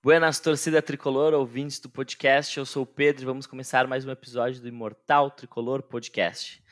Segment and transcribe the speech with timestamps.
[0.00, 2.56] Buenas, torcida tricolor, ouvintes do podcast.
[2.56, 6.62] Eu sou o Pedro e vamos começar mais um episódio do Imortal Tricolor Podcast.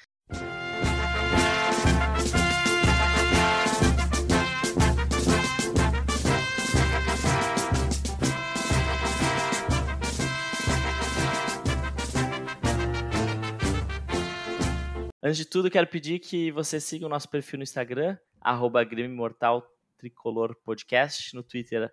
[15.20, 19.10] Antes de tudo, quero pedir que você siga o nosso perfil no Instagram, arroba Grêmio
[19.10, 19.68] Imortal
[19.98, 21.92] Tricolor Podcast, no Twitter,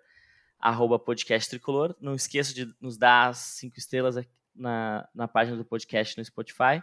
[1.04, 1.94] podcast tricolor.
[2.00, 4.16] Não esqueça de nos dar as cinco estrelas
[4.54, 6.82] na, na página do podcast no Spotify.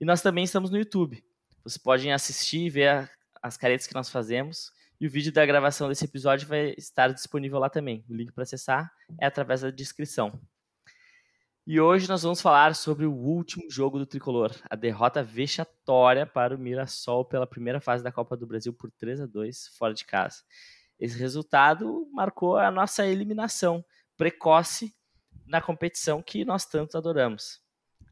[0.00, 1.24] E nós também estamos no YouTube.
[1.64, 3.10] Vocês podem assistir e ver
[3.42, 4.72] as caretas que nós fazemos.
[5.00, 8.04] E o vídeo da gravação desse episódio vai estar disponível lá também.
[8.08, 10.40] O link para acessar é através da descrição.
[11.64, 16.56] E hoje nós vamos falar sobre o último jogo do tricolor, a derrota vexatória para
[16.56, 20.04] o Mirassol pela primeira fase da Copa do Brasil por 3 a 2 fora de
[20.04, 20.42] casa.
[21.02, 23.84] Esse resultado marcou a nossa eliminação
[24.16, 24.94] precoce
[25.44, 27.60] na competição que nós tanto adoramos.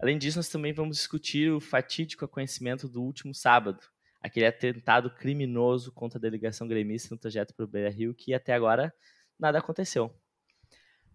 [0.00, 3.78] Além disso, nós também vamos discutir o fatídico acontecimento do último sábado,
[4.20, 8.54] aquele atentado criminoso contra a delegação gremista no trajeto para o Beira Rio, que até
[8.54, 8.92] agora
[9.38, 10.12] nada aconteceu.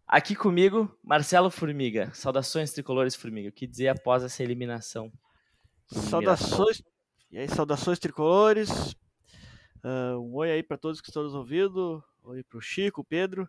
[0.07, 2.09] Aqui comigo, Marcelo Formiga.
[2.13, 3.49] Saudações tricolores, Formiga.
[3.49, 5.11] O que dizer após essa eliminação?
[5.87, 6.81] Saudações.
[7.29, 8.95] E aí, saudações tricolores.
[9.83, 12.03] Uh, um oi aí para todos que estão nos ouvindo.
[12.23, 13.47] Oi para o Chico, Pedro.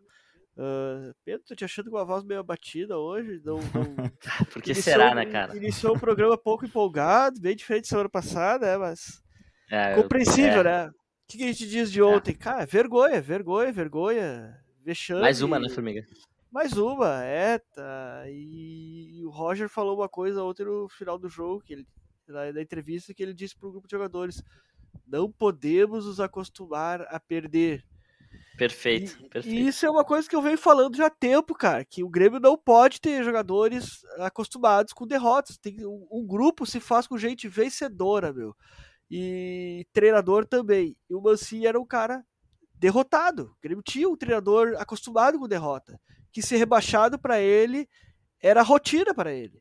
[0.56, 3.40] Uh, Pedro, tô te achando com a voz meio abatida hoje.
[3.44, 4.10] Não, não...
[4.52, 5.56] Por que iniciou, será, né, cara?
[5.56, 9.22] Iniciou o programa pouco empolgado, bem diferente da semana passada, né, mas.
[9.70, 10.60] É, compreensível, eu...
[10.60, 10.64] é.
[10.64, 10.88] né?
[10.88, 10.92] O
[11.28, 12.32] que, que, a gente diz de ontem?
[12.32, 12.34] É.
[12.34, 14.56] Cara, vergonha, vergonha, vergonha.
[14.82, 15.20] Vexame.
[15.20, 16.06] Mais uma, né, Formiga?
[16.50, 17.58] Mais uma, é.
[17.58, 18.24] Tá.
[18.28, 21.86] E o Roger falou uma coisa ontem no final do jogo, que ele,
[22.26, 24.42] da, da entrevista, que ele disse para o grupo de jogadores:
[25.06, 27.84] não podemos nos acostumar a perder.
[28.56, 29.56] Perfeito, e, perfeito.
[29.56, 32.08] E isso é uma coisa que eu venho falando já há tempo, cara, que o
[32.08, 35.58] Grêmio não pode ter jogadores acostumados com derrotas.
[35.58, 38.56] Tem, um, um grupo se faz com gente vencedora, meu.
[39.10, 40.96] E treinador também.
[41.08, 42.24] E o Mancini era um cara
[42.74, 43.54] derrotado.
[43.56, 46.00] O Grêmio tinha um treinador acostumado com derrota
[46.36, 47.88] que ser rebaixado para ele
[48.42, 49.58] era rotina para ele.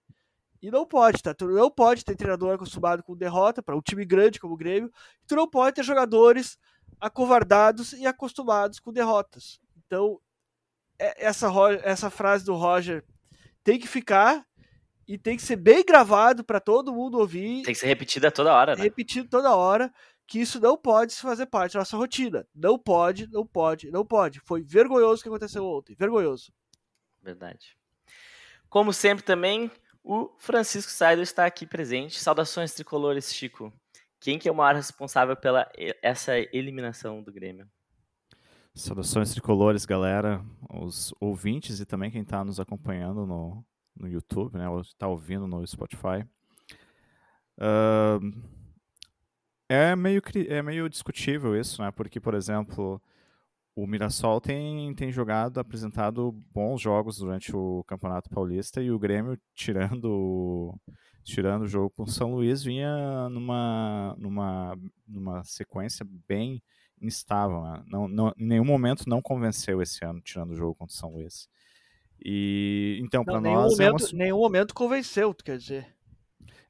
[0.65, 1.31] E não pode, tá?
[1.31, 4.91] Tu não pode ter treinador acostumado com derrota para um time grande como o Grêmio.
[5.27, 6.57] Tu não pode ter jogadores
[6.99, 9.59] acovardados e acostumados com derrotas.
[9.77, 10.19] Então,
[10.97, 11.51] é, essa,
[11.83, 13.05] essa frase do Roger
[13.63, 14.43] tem que ficar
[15.07, 17.61] e tem que ser bem gravado para todo mundo ouvir.
[17.61, 18.81] Tem que ser repetida toda hora, né?
[18.81, 19.93] Repetido toda hora,
[20.25, 22.43] que isso não pode fazer parte da nossa rotina.
[22.55, 24.39] Não pode, não pode, não pode.
[24.39, 25.93] Foi vergonhoso o que aconteceu ontem.
[25.93, 26.51] Vergonhoso.
[27.21, 27.77] Verdade.
[28.67, 29.69] Como sempre também,
[30.05, 32.19] o Francisco Saido está aqui presente.
[32.19, 33.73] Saudações tricolores, Chico.
[34.19, 35.69] Quem que é o maior responsável pela
[36.01, 37.67] essa eliminação do Grêmio?
[38.73, 43.65] Saudações tricolores, galera, os ouvintes e também quem está nos acompanhando no,
[43.95, 46.27] no YouTube, né, ou está ouvindo no Spotify.
[47.57, 48.33] Uh,
[49.67, 51.89] é, meio, é meio discutível isso, né?
[51.89, 53.01] Porque, por exemplo,
[53.75, 59.37] o Mirassol tem, tem jogado, apresentado bons jogos durante o Campeonato Paulista e o Grêmio,
[59.53, 60.73] tirando,
[61.23, 66.63] tirando o jogo com o São Luís, vinha numa, numa, numa sequência bem
[67.01, 67.61] instável.
[67.61, 67.83] Né?
[67.87, 71.11] Não, não, em nenhum momento não convenceu esse ano, tirando o jogo contra o São
[71.11, 71.49] Luís.
[72.23, 73.73] E então, para nós.
[73.73, 74.13] Momento, é uma...
[74.13, 75.93] Nenhum momento convenceu, tu quer dizer.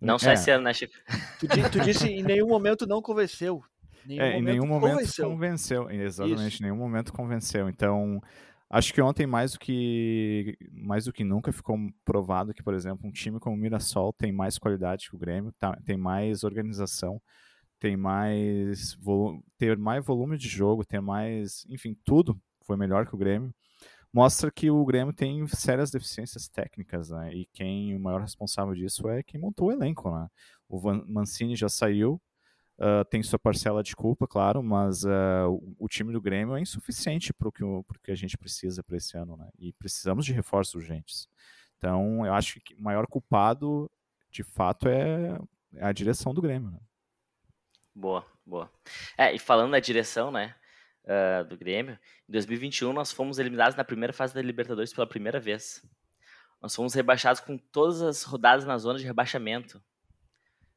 [0.02, 0.34] Não só é.
[0.34, 0.94] esse ano, né, Chico?
[1.40, 3.64] Tu, tu disse em nenhum momento não convenceu.
[4.06, 5.30] Nenhum é, em nenhum momento convenceu.
[5.30, 5.90] convenceu.
[5.90, 6.64] Exatamente, Isso.
[6.64, 7.70] em nenhum momento convenceu.
[7.70, 8.22] Então,
[8.70, 13.08] acho que ontem, mais do que, mais do que nunca, ficou provado que, por exemplo,
[13.08, 17.22] um time como o Mirassol tem mais qualidade que o Grêmio, tá, tem mais organização,
[17.80, 18.98] tem mais,
[19.58, 21.66] ter mais volume de jogo, ter mais.
[21.70, 23.54] Enfim, tudo foi melhor que o Grêmio.
[24.14, 27.34] Mostra que o Grêmio tem sérias deficiências técnicas, né?
[27.34, 30.30] E quem o maior responsável disso é quem montou o elenco, né?
[30.70, 32.22] O Van Mancini já saiu,
[32.78, 36.60] Uh, tem sua parcela de culpa, claro, mas uh, o, o, time do Grêmio é
[36.60, 37.64] insuficiente para o que,
[38.04, 39.50] que, a gente precisa para esse ano, né?
[39.58, 41.30] E precisamos de reforços urgentes.
[41.78, 43.90] Então, eu acho que o maior culpado,
[44.30, 45.40] de fato, é,
[45.76, 46.70] é a direção do Grêmio.
[46.70, 46.80] Né?
[47.94, 48.70] Boa, boa.
[49.18, 50.54] É, e falando da direção, né,
[51.06, 55.40] uh, do Grêmio, em 2021 nós fomos eliminados na primeira fase da Libertadores pela primeira
[55.40, 55.82] vez.
[56.62, 59.82] Nós fomos rebaixados com todas as rodadas na zona de rebaixamento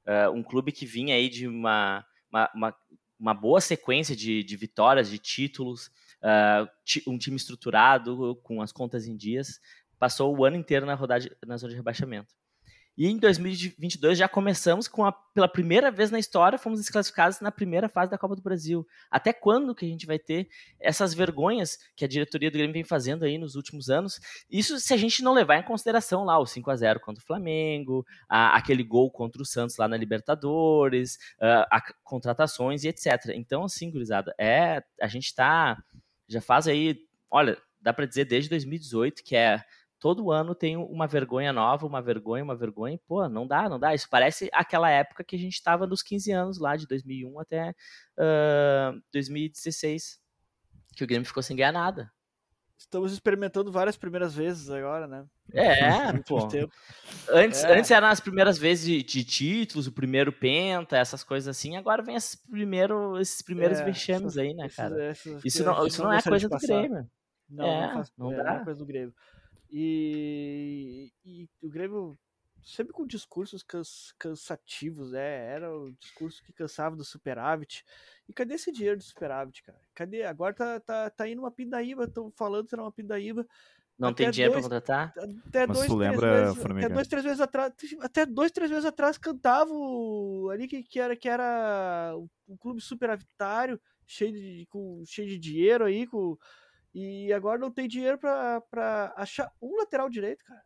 [0.08, 2.76] uh, um clube que vinha aí de uma, uma, uma,
[3.20, 5.90] uma boa sequência de, de, vitórias, de títulos,
[6.22, 6.68] uh,
[7.06, 9.60] um time estruturado, com as contas em dias,
[9.98, 12.34] passou o ano inteiro na rodada na zona de rebaixamento.
[12.98, 17.52] E em 2022 já começamos com a, pela primeira vez na história, fomos desclassificados na
[17.52, 18.84] primeira fase da Copa do Brasil.
[19.08, 20.48] Até quando que a gente vai ter
[20.80, 24.18] essas vergonhas que a diretoria do Grêmio vem fazendo aí nos últimos anos?
[24.50, 27.26] Isso se a gente não levar em consideração lá o 5 a 0 contra o
[27.26, 33.28] Flamengo, a, aquele gol contra o Santos lá na Libertadores, a, a contratações e etc.
[33.36, 35.80] Então, assim, gurizada, é, a gente tá
[36.26, 36.98] já faz aí,
[37.30, 39.62] olha, dá para dizer desde 2018 que é
[39.98, 43.94] todo ano tem uma vergonha nova, uma vergonha, uma vergonha, pô, não dá, não dá.
[43.94, 47.70] Isso parece aquela época que a gente estava nos 15 anos lá, de 2001 até
[47.70, 50.20] uh, 2016,
[50.94, 52.10] que o Grêmio ficou sem ganhar nada.
[52.78, 55.26] Estamos experimentando várias primeiras vezes agora, né?
[55.52, 56.48] É, pô.
[57.28, 57.76] Antes, é.
[57.76, 61.76] antes eram as primeiras vezes de, de, títulos, o primeiro penta, essas coisas assim.
[61.76, 65.10] Agora vem esses, primeiro, esses primeiros é, vexames aí, né, cara?
[65.10, 67.10] Esses, esses, isso não, isso não é coisa do Grêmio.
[67.50, 68.44] Não, é, não, faz, não é, dá.
[68.44, 69.14] Não é coisa do Grêmio.
[69.70, 72.18] E, e o Grêmio
[72.62, 77.84] sempre com discursos cans, cansativos, é, era o discurso que cansava do superávit.
[78.28, 79.80] E cadê esse dinheiro do superávit, cara?
[79.94, 80.24] Cadê?
[80.24, 83.46] Agora tá, tá, tá indo uma pindaíba, estão falando que será uma pindaíba.
[83.98, 85.12] Não tem dinheiro para contratar?
[85.46, 88.84] Até Mas dois, tu lembra, vezes, até dois, três vezes atrás, até dois, três vezes
[88.84, 89.72] atrás cantava
[90.52, 92.14] ali que, que era que era
[92.46, 96.38] um clube superavitário, cheio de, com, cheio de dinheiro aí, com
[96.98, 100.62] e agora não tem dinheiro para achar um lateral direito, cara.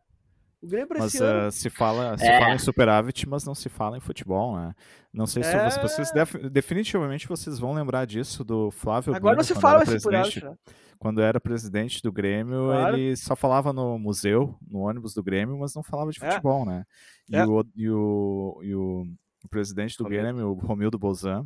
[0.63, 2.39] O Grêmio mas uh, se fala, se é.
[2.39, 4.73] fala em superávit, mas não se fala em futebol, né?
[5.11, 5.69] Não sei se é...
[5.81, 9.13] vocês def, definitivamente vocês vão lembrar disso do Flávio.
[9.13, 10.43] Agora não se fala em superávit.
[10.43, 10.55] Né?
[10.97, 12.97] Quando era presidente do Grêmio, claro.
[12.97, 16.31] ele só falava no museu, no ônibus do Grêmio, mas não falava de é.
[16.31, 16.85] futebol, né?
[17.29, 17.45] E, é.
[17.45, 19.05] o, e, o, e o,
[19.43, 21.45] o presidente do Grêmio, o Romildo Bozan,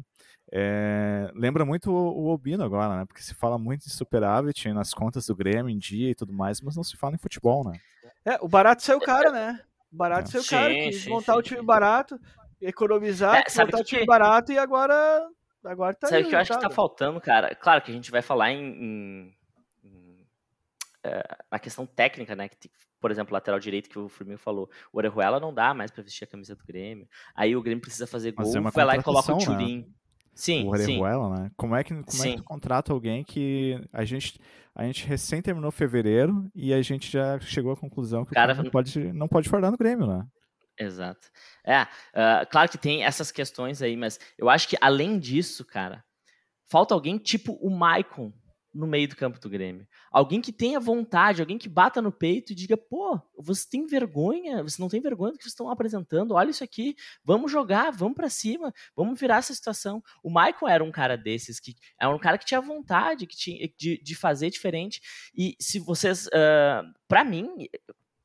[0.51, 3.05] é, lembra muito o, o Albino agora, né?
[3.05, 6.61] Porque se fala muito em superávit nas contas do Grêmio em dia e tudo mais,
[6.61, 7.79] mas não se fala em futebol, né?
[8.25, 9.59] É, o barato saiu caro, né?
[9.91, 10.41] O barato é.
[10.41, 11.65] saiu caro, quis sim, montar sim, o time sim.
[11.65, 12.19] barato,
[12.61, 14.07] economizar, é, montar o time que...
[14.07, 15.27] barato e agora,
[15.63, 17.53] agora tá Sabe o que eu acho que tá faltando, cara?
[17.53, 19.35] Claro que a gente vai falar em, em,
[19.83, 20.27] em
[21.03, 22.47] é, na questão técnica, né?
[22.47, 22.71] Que,
[23.01, 26.23] por exemplo, lateral direito que o Firmino falou, o Orejuela não dá mais para vestir
[26.23, 27.07] a camisa do Grêmio.
[27.35, 29.79] Aí o Grêmio precisa fazer gol, é vai lá e coloca o Turim.
[29.79, 29.97] Né?
[30.37, 31.51] Sim, o Orejuela, né?
[31.57, 32.29] Como é que como sim.
[32.29, 34.39] é que tu contrata alguém que a gente
[34.75, 38.55] a gente recém terminou fevereiro e a gente já chegou à conclusão que cara, o
[38.55, 40.23] cara não pode não pode fardar no Grêmio, né?
[40.79, 41.27] Exato.
[41.65, 46.03] É, uh, claro que tem essas questões aí, mas eu acho que além disso, cara,
[46.69, 48.31] falta alguém tipo o Maicon
[48.77, 49.87] no meio do campo do Grêmio.
[50.11, 54.61] Alguém que tenha vontade, alguém que bata no peito e diga: pô, você tem vergonha?
[54.63, 56.35] Você não tem vergonha do que vocês estão apresentando?
[56.35, 60.03] Olha isso aqui, vamos jogar, vamos para cima, vamos virar essa situação.
[60.23, 63.67] O Michael era um cara desses, que é um cara que tinha vontade que tinha,
[63.77, 65.01] de, de fazer diferente.
[65.35, 67.67] E se vocês, uh, para mim,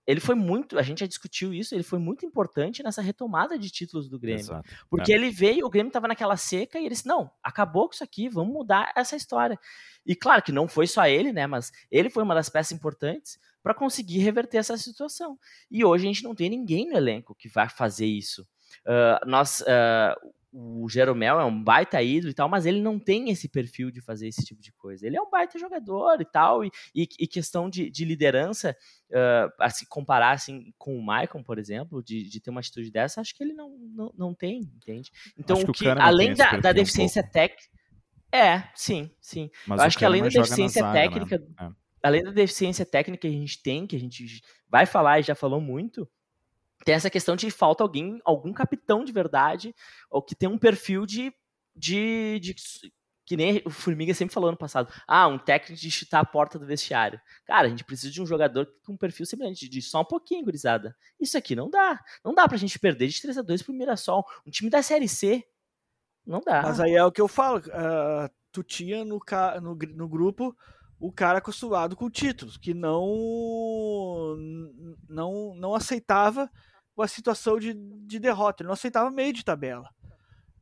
[0.06, 3.70] ele foi muito, a gente já discutiu isso, ele foi muito importante nessa retomada de
[3.70, 4.40] títulos do Grêmio.
[4.40, 4.68] Exato.
[4.90, 5.16] Porque é.
[5.16, 8.28] ele veio, o Grêmio estava naquela seca e ele disse: não, acabou com isso aqui,
[8.28, 9.58] vamos mudar essa história.
[10.04, 11.46] E claro que não foi só ele, né?
[11.46, 15.38] Mas ele foi uma das peças importantes para conseguir reverter essa situação.
[15.70, 18.42] E hoje a gente não tem ninguém no elenco que vai fazer isso.
[18.84, 23.30] Uh, nós, uh, o Jeromel é um baita ídolo e tal, mas ele não tem
[23.30, 25.06] esse perfil de fazer esse tipo de coisa.
[25.06, 28.76] Ele é um baita jogador e tal, e, e, e questão de, de liderança,
[29.10, 32.90] uh, a se comparar assim, com o Maicon, por exemplo, de, de ter uma atitude
[32.90, 35.10] dessa, acho que ele não, não, não tem, entende?
[35.38, 37.72] Então, o que, além da, da deficiência um técnica.
[38.30, 39.50] É, sim, sim.
[39.66, 41.00] Mas Eu acho que além da deficiência zaga, né?
[41.00, 41.38] técnica.
[41.38, 41.46] Né?
[41.60, 41.82] É.
[42.02, 45.34] Além da deficiência técnica que a gente tem, que a gente vai falar e já
[45.34, 46.08] falou muito,
[46.84, 49.74] tem essa questão de falta alguém, algum capitão de verdade,
[50.10, 51.32] ou que tem um perfil de,
[51.74, 52.54] de, de
[53.24, 56.58] que nem o Formiga sempre falou no passado, ah, um técnico de chutar a porta
[56.58, 57.20] do vestiário.
[57.46, 60.44] Cara, a gente precisa de um jogador com um perfil semelhante, de só um pouquinho,
[60.44, 60.96] gurizada.
[61.20, 62.00] Isso aqui não dá.
[62.24, 64.24] Não dá pra gente perder de 3 a 2 pro Mirassol.
[64.46, 65.44] Um time da Série C.
[66.26, 66.62] Não dá.
[66.62, 67.58] Mas aí é o que eu falo.
[67.58, 69.20] Uh, tu tinha no,
[69.60, 70.54] no, no grupo
[71.00, 73.06] o cara acostumado com títulos, que não
[75.08, 76.48] não, não aceitava
[76.96, 79.88] uma situação de, de derrota, ele não aceitava meio de tabela.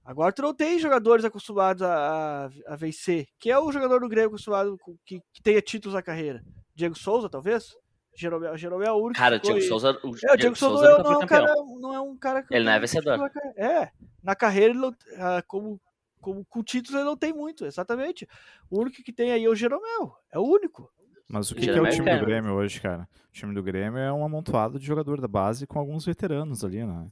[0.05, 3.29] Agora tu não tem jogadores acostumados a, a, a vencer.
[3.39, 6.43] Quem é o jogador do Grêmio acostumado com, que, que tenha títulos na carreira?
[6.75, 7.77] Diego Souza, talvez?
[8.17, 9.19] Jeromel, Jeromel é o único.
[9.19, 9.99] Cara, o Diego Souza.
[10.03, 12.55] O, é, o Diego Souza, Souza não, é um cara, não é um cara que.
[12.55, 13.31] Ele não é vencedor.
[13.57, 13.91] É,
[14.23, 15.81] na carreira, ele, ah, como,
[16.21, 18.29] como com títulos, ele não tem muito, exatamente.
[18.71, 20.17] O único que tem aí é o Jeromel.
[20.33, 20.91] É o único.
[21.31, 23.09] Mas o que, que é o time do Grêmio hoje, cara?
[23.29, 26.85] O time do Grêmio é um amontoado de jogador da base com alguns veteranos ali,
[26.85, 27.07] né?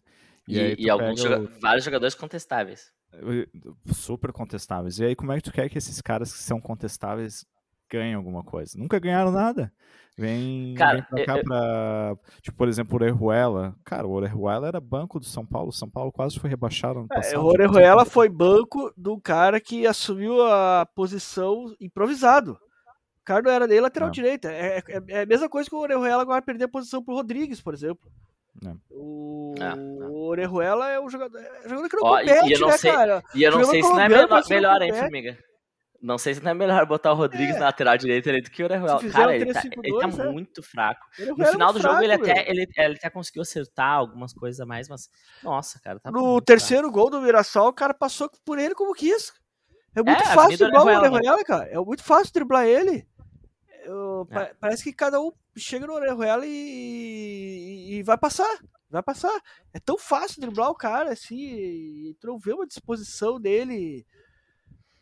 [0.48, 1.60] E, e, e alguns joga o...
[1.60, 2.92] vários jogadores contestáveis.
[3.94, 4.98] Super contestáveis.
[4.98, 7.46] E aí, como é que tu quer que esses caras que são contestáveis
[7.88, 8.76] ganhem alguma coisa.
[8.76, 9.72] Nunca ganharam nada.
[10.16, 12.16] Vem, Cara, vem pra cá eu, pra.
[12.42, 13.76] Tipo, por exemplo, o Orejuela.
[13.84, 15.72] Cara, o Orejuela era banco do São Paulo.
[15.72, 17.34] São Paulo quase foi rebaixado no é, passado.
[17.34, 22.58] É, o Orejuela foi banco do cara que assumiu a posição improvisado.
[23.28, 24.12] O cara não era nem lateral é.
[24.12, 24.50] direita.
[24.50, 27.60] É, é, é, a mesma coisa que o Orejuela agora perder a posição pro Rodrigues,
[27.60, 28.10] por exemplo.
[28.64, 28.72] É.
[28.90, 32.52] O, é, o Orejuela é um jogador, é um jogador que não Ó, compete, e
[32.52, 33.22] eu não né, sei, cara?
[33.34, 35.38] E eu não sei se não é melhor, melhor hein, Formiga?
[36.00, 37.58] Não sei se não é melhor botar o Rodrigues é.
[37.58, 39.10] na lateral direita do que o Orejuela.
[39.10, 40.32] Cara, ele tá, ele tá é.
[40.32, 41.04] muito fraco.
[41.36, 44.64] No final do fraco, jogo, ele até, ele, ele até conseguiu acertar algumas coisas a
[44.64, 45.10] mais, mas,
[45.42, 46.00] nossa, cara.
[46.00, 46.98] Tá no terceiro fraco.
[46.98, 49.34] gol do Mirassol, o cara passou por ele como quis.
[49.94, 51.68] É muito é, fácil driblar o Orejuela, cara.
[51.70, 53.06] É muito fácil driblar ele.
[53.88, 54.54] Eu, é.
[54.60, 58.58] Parece que cada um chega no Orejuela e, e vai passar.
[58.90, 59.34] Vai passar.
[59.72, 62.14] É tão fácil driblar o cara, assim.
[62.20, 64.06] Tu não vê uma disposição dele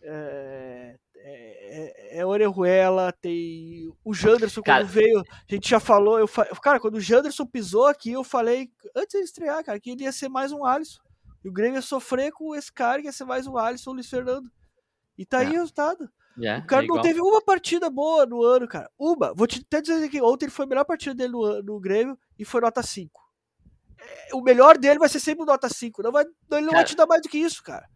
[0.02, 6.28] é, é, é Orejuela, tem o Janderson cara, quando veio, a gente já falou, eu,
[6.62, 10.12] cara, quando o Janderson pisou aqui, eu falei, antes de estrear, cara, que ele ia
[10.12, 11.00] ser mais um Alisson.
[11.44, 13.94] E o Grêmio ia sofrer com esse cara que ia ser mais um Alisson, o
[13.94, 14.48] Luiz Fernando.
[15.18, 15.50] E tá aí é.
[15.50, 16.08] o resultado.
[16.42, 18.90] É, o cara é não teve uma partida boa no ano, cara.
[18.98, 19.32] Uma.
[19.34, 22.44] Vou te até dizer que ontem foi a melhor partida dele no, no Grêmio e
[22.44, 23.22] foi nota 5.
[23.98, 26.02] É, o melhor dele vai ser sempre nota 5.
[26.02, 27.86] Não vai, ele não cara, vai te dar mais do que isso, cara.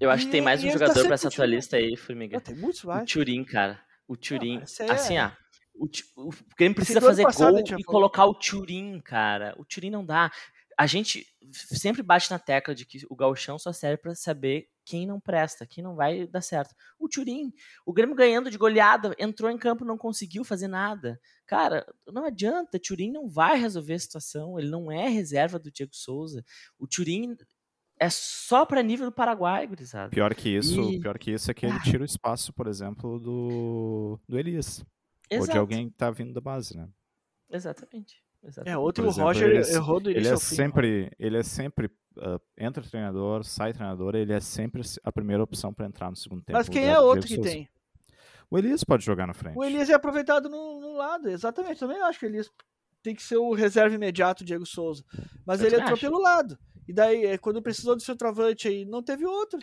[0.00, 1.96] Eu acho e, que tem mais um tá jogador tá pra essa tua lista aí,
[1.96, 2.36] Formiga.
[2.36, 3.02] Não, tem muitos mais.
[3.02, 3.80] O Turin, cara.
[4.06, 4.56] O Turin.
[4.56, 5.20] Não, assim, é...
[5.20, 5.36] ah.
[5.74, 9.54] O, o Grêmio precisa fazer gol e colocar o Turin, cara.
[9.58, 10.28] O Turin não dá.
[10.78, 15.06] A gente sempre bate na tecla de que o gauchão só serve para saber quem
[15.06, 16.74] não presta, quem não vai dar certo.
[16.98, 17.52] O Turin,
[17.84, 21.20] o Grêmio ganhando de goleada, entrou em campo, não conseguiu fazer nada.
[21.46, 25.94] Cara, não adianta, Turin não vai resolver a situação, ele não é reserva do Diego
[25.94, 26.44] Souza.
[26.78, 27.36] O Turin
[27.98, 30.10] é só para nível do Paraguai, gurizada.
[30.10, 31.00] Pior que isso, e...
[31.00, 34.84] pior que isso é que ele tira o espaço, por exemplo, do, do Elias.
[35.28, 35.48] Exato.
[35.48, 36.88] Ou de alguém que tá vindo da base, né?
[37.50, 38.22] Exatamente.
[38.42, 38.74] Exatamente.
[38.74, 42.40] É, outro exemplo, Roger ele, errou do início ele é sempre, Ele é sempre, uh,
[42.56, 46.56] entra treinador, sai treinador, ele é sempre a primeira opção para entrar no segundo tempo.
[46.56, 47.68] Mas quem é outro que tem?
[48.50, 49.58] O Elias pode jogar na frente.
[49.58, 51.80] O Elias é aproveitado no, no lado, exatamente.
[51.80, 52.50] Também acho que o Elias
[53.02, 55.04] tem que ser o reserva imediato, Diego Souza.
[55.44, 56.00] Mas Eu ele entrou acho.
[56.00, 56.58] pelo lado.
[56.86, 59.58] E daí, é, quando precisou do centroavante aí, não teve outro.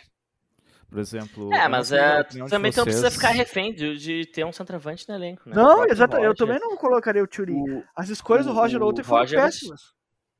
[0.96, 1.52] Por exemplo.
[1.52, 2.76] É, mas é, também vocês...
[2.76, 5.54] não precisa ficar refém de, de, ter um centroavante no elenco, né?
[5.54, 6.26] Não, exatamente.
[6.26, 7.62] Eu também não colocaria o Turin.
[7.94, 9.42] As escolhas o, do Roger ontem foram Roger...
[9.42, 9.92] péssimas.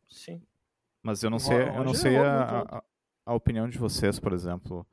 [0.09, 0.41] Sim.
[1.03, 2.83] Mas eu não sei, eu não sei a, a,
[3.27, 4.87] a, opinião de vocês, por exemplo.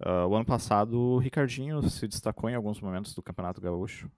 [0.00, 4.10] Uh, o ano passado, o Ricardinho se destacou em alguns momentos do Campeonato Gaúcho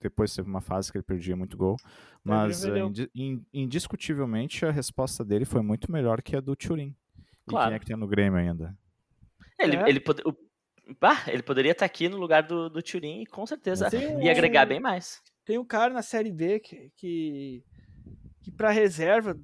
[0.00, 1.76] depois teve uma fase que ele perdia muito gol,
[2.22, 2.70] mas uh,
[3.52, 6.94] indiscutivelmente a resposta dele foi muito melhor que a do Turin.
[7.48, 7.66] Claro.
[7.66, 8.76] E quem é que tem no Grêmio ainda?
[9.58, 9.88] Ele, é.
[9.88, 10.34] ele, pod o,
[11.00, 14.30] bah, ele poderia estar aqui no lugar do, do Turin e com certeza um, ia
[14.30, 15.22] agregar bem mais.
[15.44, 17.64] Tem um cara na Série B que, que,
[18.42, 19.38] que para reserva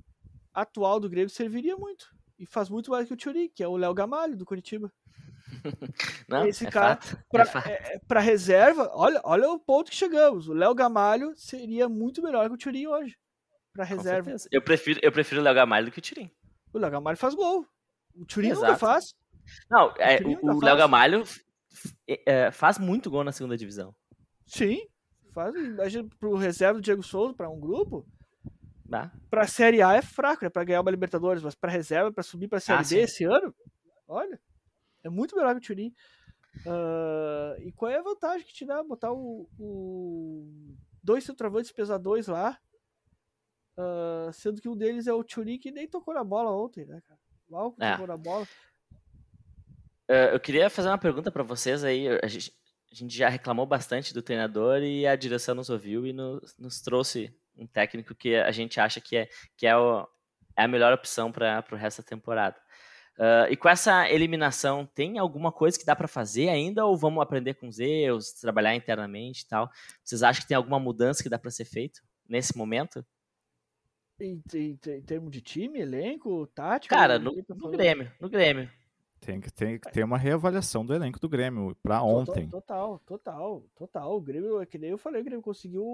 [0.52, 2.06] atual do Grêmio serviria muito.
[2.38, 4.92] E faz muito mais que o Turin, que é o Léo Gamalho, do Curitiba.
[6.28, 10.48] Não, esse é cara para é, é reserva, olha, olha o ponto que chegamos.
[10.48, 13.16] O Léo Gamalho seria muito melhor que o Turin hoje
[13.72, 14.34] para reserva.
[14.50, 16.30] Eu prefiro, eu prefiro o Léo Gamalho do que o Turin.
[16.72, 17.66] O Léo Gamalho faz gol.
[18.14, 19.14] O Turin nunca faz.
[19.70, 21.24] Não, é, o, o Léo Gamalho
[22.26, 23.94] é, faz muito gol na segunda divisão.
[24.46, 24.86] Sim,
[25.32, 25.54] faz.
[25.54, 28.06] Imagina pro reserva do Diego Souza para um grupo.
[28.84, 29.10] Bah.
[29.30, 32.48] Pra Série A é fraco, é pra ganhar uma Libertadores, mas pra reserva, pra subir
[32.48, 32.98] pra Série ah, B sim.
[32.98, 33.54] esse ano,
[34.06, 34.38] olha.
[35.02, 35.92] É muito melhor que o Turin.
[36.66, 42.26] Uh, e qual é a vantagem que te dá botar o, o dois centroavantes pesadores
[42.26, 42.58] lá,
[43.78, 47.00] uh, sendo que um deles é o Turin que nem tocou na bola ontem, né,
[47.08, 47.18] cara?
[47.48, 47.92] Mal é.
[47.92, 48.46] tocou na bola.
[50.08, 52.08] Uh, eu queria fazer uma pergunta para vocês aí.
[52.22, 52.52] A gente,
[52.90, 56.80] a gente, já reclamou bastante do treinador e a direção nos ouviu e nos, nos
[56.80, 60.06] trouxe um técnico que a gente acha que é, que é, o,
[60.56, 62.56] é a melhor opção para o resto da temporada.
[63.18, 67.22] Uh, e com essa eliminação, tem alguma coisa que dá para fazer ainda ou vamos
[67.22, 69.70] aprender com os erros, trabalhar internamente e tal?
[70.02, 73.04] Vocês acham que tem alguma mudança que dá para ser feito nesse momento?
[74.18, 76.94] Em, em, em termos de time, elenco, tática?
[76.94, 78.70] Cara, no, no Grêmio, no Grêmio.
[79.24, 82.48] Tem que, tem que ter uma reavaliação do elenco do Grêmio para ontem.
[82.48, 84.16] Total, total, total.
[84.16, 85.84] O Grêmio, é que nem eu falei, o Grêmio conseguiu.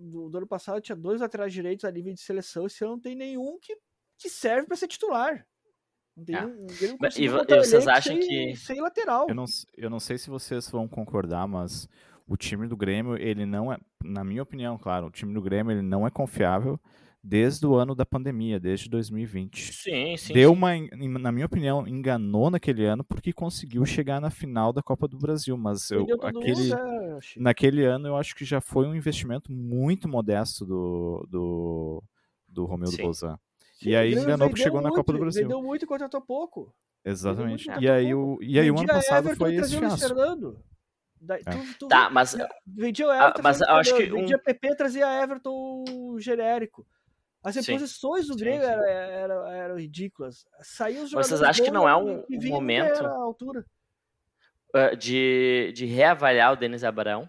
[0.00, 3.00] Do, do ano passado tinha dois laterais direitos a nível de seleção, esse ano não
[3.00, 3.76] tem nenhum que,
[4.18, 5.46] que serve para ser titular.
[6.16, 7.08] Não ah.
[7.16, 8.56] e, e vocês acham sem, que.
[8.56, 9.26] Sem lateral.
[9.28, 9.44] Eu não,
[9.76, 11.88] eu não sei se vocês vão concordar, mas
[12.26, 15.70] o time do Grêmio, ele não é, na minha opinião, claro, o time do Grêmio
[15.70, 16.80] ele não é confiável
[17.24, 19.72] desde o ano da pandemia, desde 2020.
[19.72, 20.34] Sim, sim.
[20.34, 20.56] Deu sim.
[20.56, 25.16] uma, na minha opinião, enganou naquele ano porque conseguiu chegar na final da Copa do
[25.16, 30.06] Brasil, mas eu, aquele, mundo, naquele ano eu acho que já foi um investimento muito
[30.06, 32.02] modesto do, do,
[32.46, 33.38] do Romeu Bozan.
[33.82, 35.42] E aí enganou porque chegou muito, na Copa do Brasil.
[35.42, 36.74] Vendeu muito e contratou pouco.
[37.02, 37.68] Exatamente.
[37.80, 40.08] E aí, o, e aí o ano passado Everton foi esse fiasco.
[40.08, 40.58] Fernando.
[41.20, 41.40] Da, é.
[41.40, 42.36] tu, tu tá, mas.
[42.66, 44.04] Vendia o ah, Everton, mas eu acho que.
[44.04, 44.40] Vendia um...
[44.40, 45.84] PP, trazia Everton
[46.18, 46.86] genérico.
[47.44, 50.46] As reposições do Grêmio eram, eram, eram ridículas.
[50.62, 51.28] Saiu os jogadores.
[51.28, 53.04] Vocês acham que não é um, um momento
[54.74, 57.28] uh, de, de reavaliar o Denis Abraão?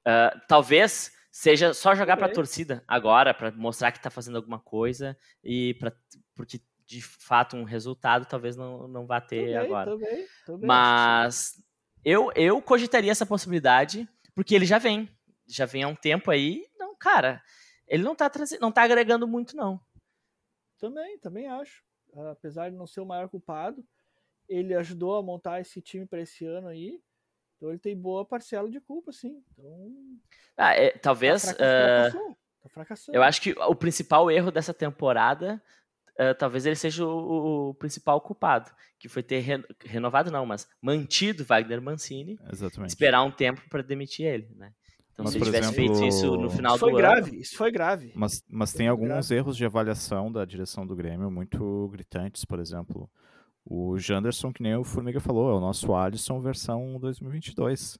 [0.00, 4.58] Uh, talvez seja só jogar para a torcida agora, para mostrar que está fazendo alguma
[4.58, 5.92] coisa e para
[6.34, 9.90] porque de fato um resultado talvez não, não vá ter também, agora.
[9.92, 10.66] Também, também.
[10.66, 11.54] Mas
[12.04, 15.08] eu, eu cogitaria essa possibilidade, porque ele já vem.
[15.46, 16.64] Já vem há um tempo aí.
[16.76, 17.40] Não, cara,
[17.92, 19.78] ele não tá, trazendo, não tá agregando muito, não.
[20.78, 21.84] Também, também acho.
[22.30, 23.84] Apesar de não ser o maior culpado,
[24.48, 27.02] ele ajudou a montar esse time para esse ano aí.
[27.56, 29.44] Então ele tem boa parcela de culpa, sim.
[29.52, 29.90] Então,
[30.56, 31.42] ah, é, talvez.
[31.42, 33.18] Tá fracassou, uh, tá fracassando.
[33.18, 35.62] Eu acho que o principal erro dessa temporada
[36.12, 40.68] Uh, talvez ele seja o, o, principal culpado, que foi ter re, renovado, não, mas
[40.80, 42.90] mantido Wagner Mancini, Exatamente.
[42.90, 44.74] esperar um tempo para demitir ele, né?
[45.22, 47.40] Então, mas, se ele tivesse exemplo, feito isso no final isso do foi grave, ano...
[47.40, 48.12] Isso foi grave.
[48.14, 49.34] Mas, mas tem alguns grave.
[49.34, 53.10] erros de avaliação da direção do Grêmio muito gritantes, por exemplo.
[53.64, 57.98] O Janderson, que nem o Formiga falou, é o nosso Alisson versão 2022.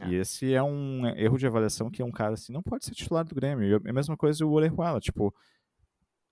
[0.00, 0.08] É.
[0.08, 2.92] E esse é um erro de avaliação que é um cara assim, não pode ser
[2.94, 3.80] titular do Grêmio.
[3.84, 5.32] E a mesma coisa o Orejuela, tipo,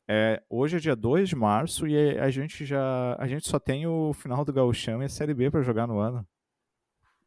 [0.08, 3.86] é, hoje é dia 2 de março e a gente já a gente só tem
[3.86, 6.26] o final do Gauchão e a Série B para jogar no ano.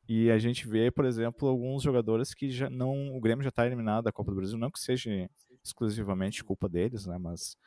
[0.08, 3.16] E a gente vê, por exemplo, alguns jogadores que já não.
[3.16, 5.30] O Grêmio já está eliminado da Copa do Brasil, não que seja
[5.64, 7.18] exclusivamente culpa deles, né?
[7.18, 7.58] Mas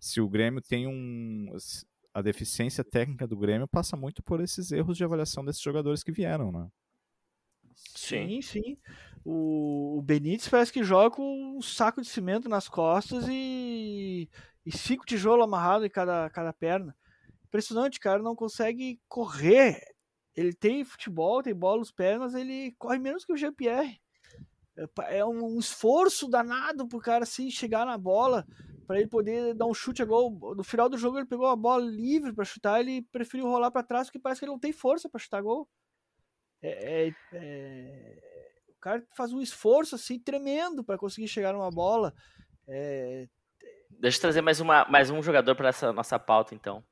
[0.00, 1.54] se o Grêmio tem um.
[2.14, 6.12] A deficiência técnica do Grêmio passa muito por esses erros de avaliação desses jogadores que
[6.12, 6.68] vieram, né?
[7.74, 8.76] Sim, sim.
[9.24, 14.28] O, o Benítez parece que joga com um saco de cimento nas costas e,
[14.64, 16.94] e cinco tijolos amarrados em cada, cada perna.
[17.46, 19.91] Impressionante, cara, não consegue correr
[20.34, 24.00] ele tem futebol, tem bola nos pés, mas ele corre menos que o Jean-Pierre.
[24.76, 28.46] É, é um esforço danado pro cara assim chegar na bola
[28.86, 30.54] para ele poder dar um chute a gol.
[30.56, 33.82] No final do jogo ele pegou a bola livre para chutar, ele preferiu rolar para
[33.82, 35.68] trás porque parece que ele não tem força para chutar gol.
[36.62, 38.18] É, é, é,
[38.68, 42.14] o cara faz um esforço assim tremendo para conseguir chegar numa bola.
[42.66, 43.28] É,
[43.98, 46.84] Deixa eu trazer mais, uma, mais um jogador para essa nossa pauta então.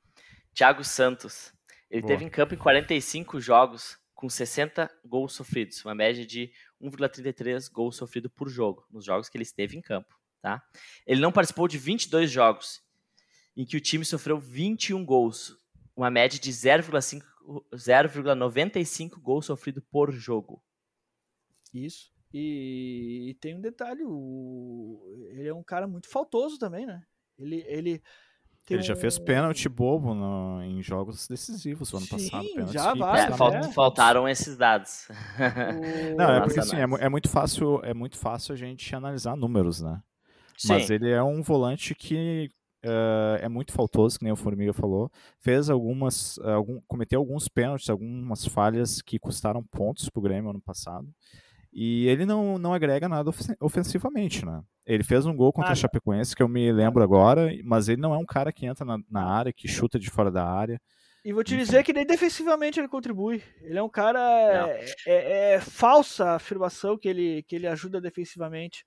[0.55, 1.53] Thiago Santos.
[1.91, 2.13] Ele Boa.
[2.13, 7.97] teve em campo em 45 jogos com 60 gols sofridos, uma média de 1,33 gols
[7.97, 10.19] sofrido por jogo, nos jogos que ele esteve em campo.
[10.43, 10.63] Tá?
[11.07, 12.83] Ele não participou de 22 jogos
[13.57, 15.57] em que o time sofreu 21 gols,
[15.97, 20.63] uma média de 0,95 gols sofrido por jogo.
[21.73, 22.13] Isso.
[22.33, 27.05] E, e, tem um detalhe, o, ele é um cara muito faltoso também, né?
[27.37, 28.01] Ele, ele,
[28.75, 32.73] ele já fez pênalti bobo no, em jogos decisivos o ano Sim, passado.
[32.73, 33.63] Já vai, é, falt, é.
[33.73, 35.09] Faltaram esses dados.
[36.17, 39.81] Não, é porque assim, é, é, muito fácil, é muito fácil a gente analisar números,
[39.81, 40.01] né?
[40.57, 40.69] Sim.
[40.69, 42.51] Mas ele é um volante que
[42.85, 45.11] uh, é muito faltoso, que nem o Formiga falou.
[45.39, 46.39] Fez algumas.
[46.41, 51.09] Algum, cometeu alguns pênaltis, algumas falhas que custaram pontos pro Grêmio ano passado.
[51.73, 53.31] E ele não, não agrega nada
[53.61, 54.63] ofensivamente, né?
[54.85, 58.01] Ele fez um gol contra ah, a Chapecoense, que eu me lembro agora, mas ele
[58.01, 60.81] não é um cara que entra na, na área, que chuta de fora da área.
[61.25, 63.43] E vou te dizer que nem defensivamente ele contribui.
[63.61, 64.21] Ele é um cara.
[64.69, 68.85] É, é, é, falsa a afirmação que ele, que ele ajuda defensivamente.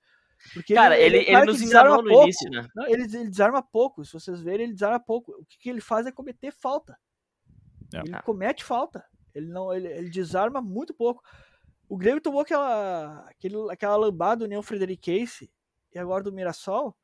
[0.52, 2.24] Porque cara, ele, ele, é um ele nos enganou no pouco.
[2.24, 2.66] início, né?
[2.74, 4.04] Não, ele, ele desarma pouco.
[4.04, 5.32] Se vocês verem, ele desarma pouco.
[5.32, 6.98] O que, que ele faz é cometer falta.
[7.94, 8.00] É.
[8.00, 9.04] Ele comete falta.
[9.32, 11.22] Ele não, ele, ele desarma muito pouco.
[11.88, 15.50] O Grêmio tomou aquela, aquele, aquela lambada do União Frederiquense
[15.92, 16.96] e agora do Mirassol.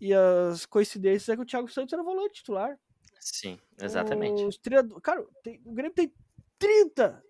[0.00, 2.78] E as coincidências é que o Thiago Santos era volante titular.
[3.18, 4.44] Sim, exatamente.
[4.44, 4.58] Os
[5.02, 6.12] Cara, tem, o Grêmio tem
[6.58, 7.22] 30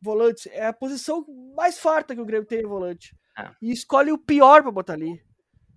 [0.00, 0.46] volantes.
[0.46, 1.24] É a posição
[1.56, 3.16] mais farta que o Grêmio tem em volante.
[3.36, 3.54] Ah.
[3.60, 5.22] E escolhe o pior para botar ali.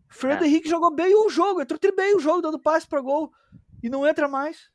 [0.10, 0.48] O Fernando ah.
[0.48, 3.32] Henrique jogou bem um jogo, entrou bem o jogo, dando passe para gol.
[3.82, 4.70] E não entra mais.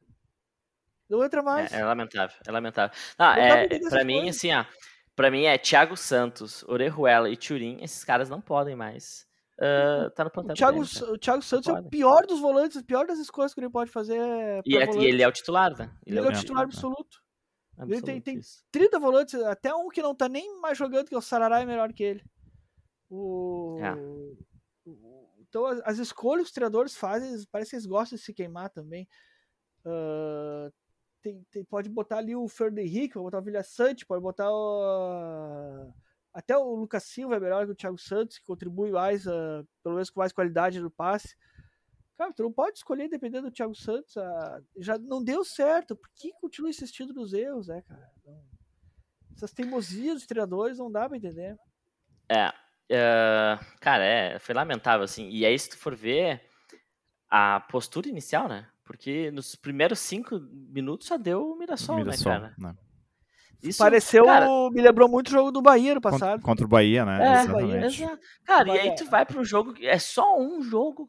[1.09, 1.72] Não entra mais.
[1.72, 2.96] É, é lamentável, é lamentável.
[3.18, 4.64] Não é, pra mim, assim, ó,
[5.20, 7.76] Pra mim é Thiago Santos, Orejuela e Turin.
[7.83, 9.26] Esses caras não podem mais
[9.59, 10.54] uh, tá no plantel.
[10.54, 13.61] O Thiago, o Thiago Santos é o pior dos volantes, o pior das escolhas que
[13.61, 14.18] ele pode fazer.
[14.18, 15.94] É e, é, e, ele é o titular, né?
[16.06, 17.18] Ele, ele é, o titular absoluto.
[17.76, 17.92] absoluto.
[17.92, 18.40] Ele tem, tem
[18.72, 21.66] 30 volantes, até um que não tá nem mais jogando, que é o Sarará, é
[21.66, 22.24] melhor que ele.
[23.11, 23.92] O, é.
[23.92, 24.38] o
[25.46, 28.70] Então as, as, escolhas que os treinadores fazem, parece que eles gostam de se queimar
[28.70, 29.06] também.
[29.85, 30.72] Uh,
[31.22, 34.50] tem, tem, pode botar ali o Fernando Henrique, pode botar o Vilha Sante, pode botar
[34.50, 35.92] o,
[36.33, 39.96] até o Lucas Silva é melhor que o Thiago Santos, que contribui mais, uh, pelo
[39.96, 41.37] menos com mais qualidade no passe.
[42.16, 44.14] Cara, tu não pode escolher dependendo do Thiago Santos.
[44.14, 45.96] Uh, já não deu certo.
[45.96, 48.12] Por que continua insistindo nos erros, né, cara?
[48.24, 48.44] Não,
[49.35, 51.59] essas teimosias dos treinadores não dá pra entender.
[52.28, 55.28] É, uh, cara, é, foi lamentável, assim.
[55.30, 56.48] E aí, se tu for ver
[57.28, 58.68] a postura inicial, né?
[58.90, 62.55] Porque nos primeiros cinco minutos só deu o Mirassol, né, Mirassol né, cara?
[62.59, 62.74] Né?
[63.62, 66.31] Isso pareceu, cara, me lembrou muito o jogo do Bahia no passado.
[66.31, 67.24] Contra, contra o Bahia, né?
[67.24, 68.03] É, Exatamente.
[68.03, 68.85] Bahia, cara, Bahia.
[68.85, 71.09] e aí tu vai para um jogo, é só um jogo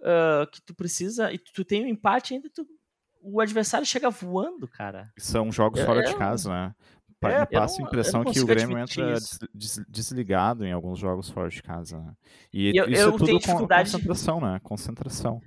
[0.00, 2.66] uh, que tu precisa, e tu tem um empate ainda, tu,
[3.22, 5.12] o adversário chega voando, cara.
[5.16, 6.74] São jogos fora de casa, né?
[7.22, 9.14] É, passa a impressão que o Grêmio entra
[9.54, 11.96] des, desligado em alguns jogos fora de casa.
[11.96, 12.12] Né?
[12.52, 14.60] E, eu, isso eu é tudo com concentração, né?
[14.64, 15.40] Concentração.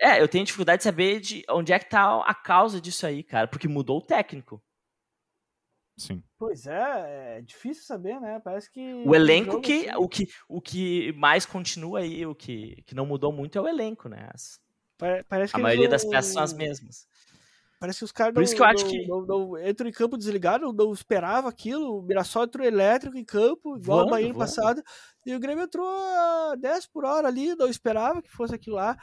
[0.00, 3.22] É, eu tenho dificuldade de saber de onde é que tá a causa disso aí,
[3.22, 4.62] cara, porque mudou o técnico.
[5.98, 6.22] Sim.
[6.38, 8.40] Pois é, é difícil saber, né?
[8.42, 8.80] Parece que.
[9.06, 9.98] O elenco que, assim...
[9.98, 10.28] o que.
[10.48, 14.26] O que mais continua aí, o que, que não mudou muito é o elenco, né?
[14.32, 14.58] As,
[15.28, 17.06] Parece a maioria das peças são as mesmas.
[17.78, 19.06] Parece que os caras Por isso que eu acho que...
[19.06, 21.98] não, não, entram em campo desligado, não esperava aquilo.
[21.98, 24.82] O Mirassol entrou elétrico em campo, igual voando, o Bahia no passado.
[25.24, 28.98] E o Grêmio entrou a 10 por hora ali, não esperava que fosse aquilo lá.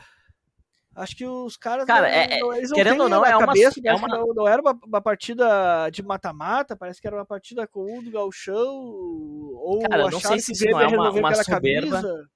[0.98, 1.86] Acho que os caras.
[1.86, 4.08] Cara, não, é, eles querendo ou não, é uma, cabeça, é uma...
[4.08, 8.02] Não, não, era uma, uma partida de mata-mata, parece que era uma partida com um
[8.02, 8.58] do Galchão.
[8.58, 12.02] Ou Cara, não sei se isso não é uma, uma soberba.
[12.02, 12.30] Camisa.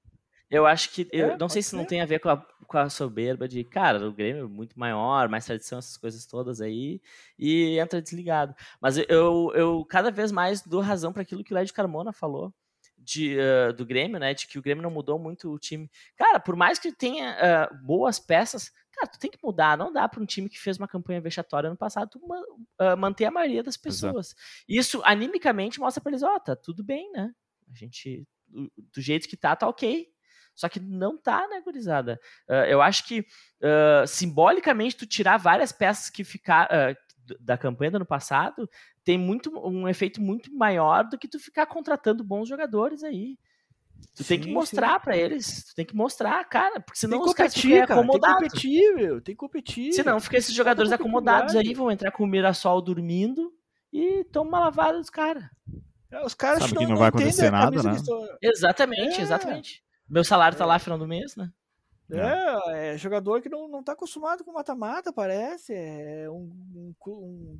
[0.48, 1.08] Eu acho que.
[1.12, 1.76] Eu é, não sei se ser.
[1.76, 4.78] não tem a ver com a, com a soberba de, cara, o Grêmio é muito
[4.78, 7.02] maior, mais tradição, essas coisas todas aí,
[7.40, 8.54] e entra desligado.
[8.80, 12.54] Mas eu, eu cada vez mais dou razão para aquilo que o Led Carmona falou
[13.04, 14.34] de, uh, do Grêmio, né?
[14.34, 15.90] De que o Grêmio não mudou muito o time.
[16.16, 17.36] Cara, por mais que tenha
[17.72, 19.78] uh, boas peças, cara, tu tem que mudar.
[19.78, 23.26] Não dá para um time que fez uma campanha vexatória ano passado tu, uh, manter
[23.26, 24.28] a maioria das pessoas.
[24.28, 24.42] Exato.
[24.68, 27.34] Isso animicamente mostra para eles, ó, oh, tá tudo bem, né?
[27.72, 30.08] A gente, do, do, jeito que tá, tá ok.
[30.54, 32.20] Só que não tá, né, gurizada?
[32.68, 33.26] eu acho que
[34.06, 36.68] simbolicamente tu tirar várias peças que ficar,
[37.40, 38.70] da campanha do ano passado
[39.04, 43.38] tem muito um efeito muito maior do que tu ficar contratando bons jogadores aí.
[44.16, 47.28] Tu sim, tem que mostrar para eles, tu tem que mostrar, cara, porque senão tem
[47.28, 48.40] os caras ficam acomodados.
[48.40, 49.94] Tem que competir, meu, tem que competir.
[49.94, 53.54] Senão fica esses jogadores acomodados aí, vão entrar com o Mirassol dormindo
[53.94, 55.44] e toma uma lavada dos caras.
[56.12, 57.96] É, os caras Sabe não, que não vai acontecer nada, né?
[58.42, 59.22] Exatamente, é.
[59.22, 59.84] exatamente.
[60.10, 61.50] Meu salário tá lá no final do mês, né?
[62.18, 65.74] É, é, jogador que não, não tá acostumado com mata-mata, parece.
[65.74, 67.60] É um, um, um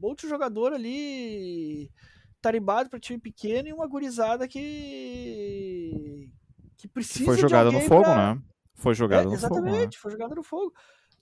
[0.00, 1.90] outro jogador ali
[2.40, 6.30] taribado para time pequeno e uma gurizada que
[6.76, 8.34] que precisa foi jogada no fogo, pra...
[8.34, 8.42] né?
[8.74, 9.68] Foi jogada é, no exatamente, fogo.
[9.68, 10.00] Exatamente, né?
[10.02, 10.72] foi jogada no fogo.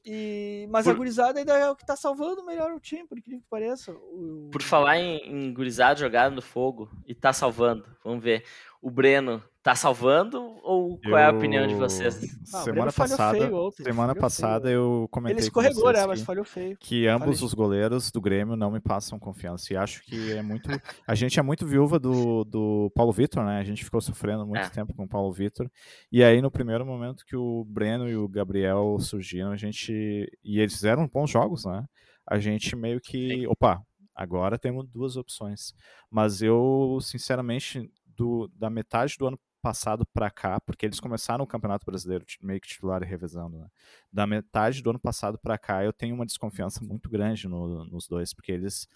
[0.05, 0.90] E, mas por...
[0.90, 3.92] a gurizada ainda é o que tá salvando melhor o time, por incrível que pareça.
[3.92, 4.48] O...
[4.51, 8.44] Por falar em, em gurizada jogada no fogo e tá salvando, vamos ver.
[8.83, 11.16] O Breno tá salvando ou qual eu...
[11.16, 12.21] é a opinião de vocês?
[12.53, 14.75] Ah, semana passada, ontem, semana passada feio.
[14.75, 16.77] eu comentei Ele escorregou, né, mas falhou feio.
[16.81, 17.45] Que ambos Falei.
[17.45, 20.68] os goleiros do Grêmio não me passam confiança e acho que é muito
[21.07, 23.61] a gente é muito viúva do, do Paulo Vitor, né?
[23.61, 24.68] A gente ficou sofrendo muito é.
[24.68, 25.71] tempo com o Paulo Vitor.
[26.11, 30.59] E aí no primeiro momento que o Breno e o Gabriel surgiram, a gente e
[30.59, 31.87] eles fizeram bons jogos, né?
[32.27, 33.81] A gente meio que, opa,
[34.14, 35.75] agora temos duas opções.
[36.11, 37.90] Mas eu, sinceramente,
[38.22, 42.61] do, da metade do ano passado para cá, porque eles começaram o Campeonato Brasileiro meio
[42.61, 43.66] que titular e revezando, né?
[44.12, 48.06] Da metade do ano passado para cá, eu tenho uma desconfiança muito grande no, nos
[48.06, 48.88] dois, porque eles,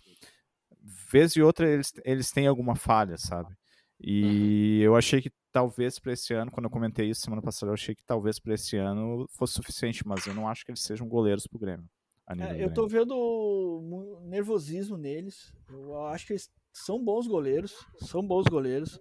[1.10, 3.52] vez e outra, eles, eles têm alguma falha, sabe?
[4.00, 4.84] E uhum.
[4.84, 7.94] eu achei que talvez para esse ano, quando eu comentei isso semana passada, eu achei
[7.94, 11.46] que talvez para esse ano fosse suficiente, mas eu não acho que eles sejam goleiros
[11.46, 11.88] pro Grêmio.
[12.28, 15.52] É, eu tô vendo nervosismo neles.
[15.68, 19.00] Eu acho que eles são bons goleiros, são bons goleiros.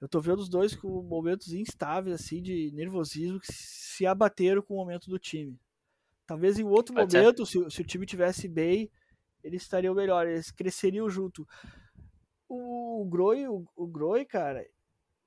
[0.00, 4.74] Eu tô vendo os dois com momentos instáveis, assim, de nervosismo, que se abateram com
[4.74, 5.56] o momento do time.
[6.26, 8.90] Talvez em outro Pode momento, se, se, o time tivesse bem,
[9.44, 11.46] eles estariam melhor, eles cresceriam junto.
[12.48, 14.66] O, o Groi, o, o Groi, cara,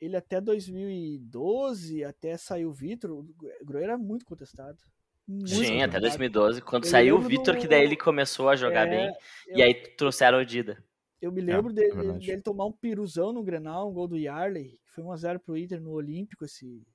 [0.01, 3.25] ele até 2012, até saiu o Vitor, o
[3.63, 4.77] Groi era muito contestado.
[5.25, 5.89] Muito Sim, contestado.
[5.89, 6.61] até 2012.
[6.61, 9.57] Quando eu saiu o Vitor, que daí ele começou a jogar é, bem, eu...
[9.57, 10.83] e aí trouxeram o Dida.
[11.25, 14.15] Eu me lembro é, dele, é dele, tomar um piruzão no Grenal, um gol do
[14.15, 16.85] Yarley, que foi 1x0 pro Inter no Olímpico esse,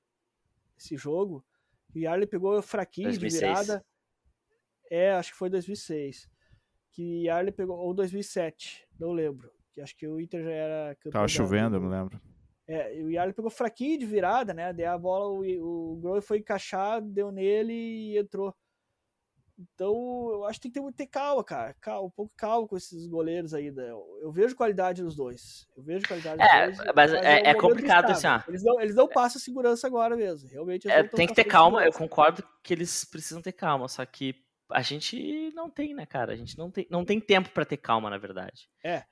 [0.78, 1.44] esse jogo.
[1.92, 3.32] O Yarley pegou fraquinho 2006.
[3.32, 3.84] de virada.
[4.88, 6.30] É, acho que foi 2006.
[6.92, 9.50] Que Yarley pegou, ou 2007, não lembro.
[9.72, 11.12] Que acho que o Inter já era campeão.
[11.12, 12.20] Tava chovendo, eu me lembro.
[12.68, 14.72] É, o Yarley pegou fraquinho de virada, né?
[14.72, 18.54] Daí a bola, o, o Grohe foi encaixar, deu nele e entrou.
[19.60, 21.74] Então, eu acho que tem que ter, muito, ter calma, cara.
[21.80, 23.70] Calma, um pouco calma com esses goleiros aí.
[23.70, 23.90] Né?
[23.90, 25.66] Eu, eu vejo qualidade nos dois.
[25.76, 26.90] Eu vejo qualidade é, nos dois.
[26.94, 28.40] Mas, mas é, é, é complicado assim, ó.
[28.48, 30.48] Eles não, eles não passam segurança agora mesmo.
[30.48, 30.90] Realmente.
[30.90, 31.84] É, tem que ter calma.
[31.84, 33.86] Eu concordo que eles precisam ter calma.
[33.86, 34.34] Só que
[34.70, 36.32] a gente não tem, né, cara?
[36.32, 38.68] A gente não tem, não tem tempo para ter calma, na verdade.
[38.82, 39.04] É.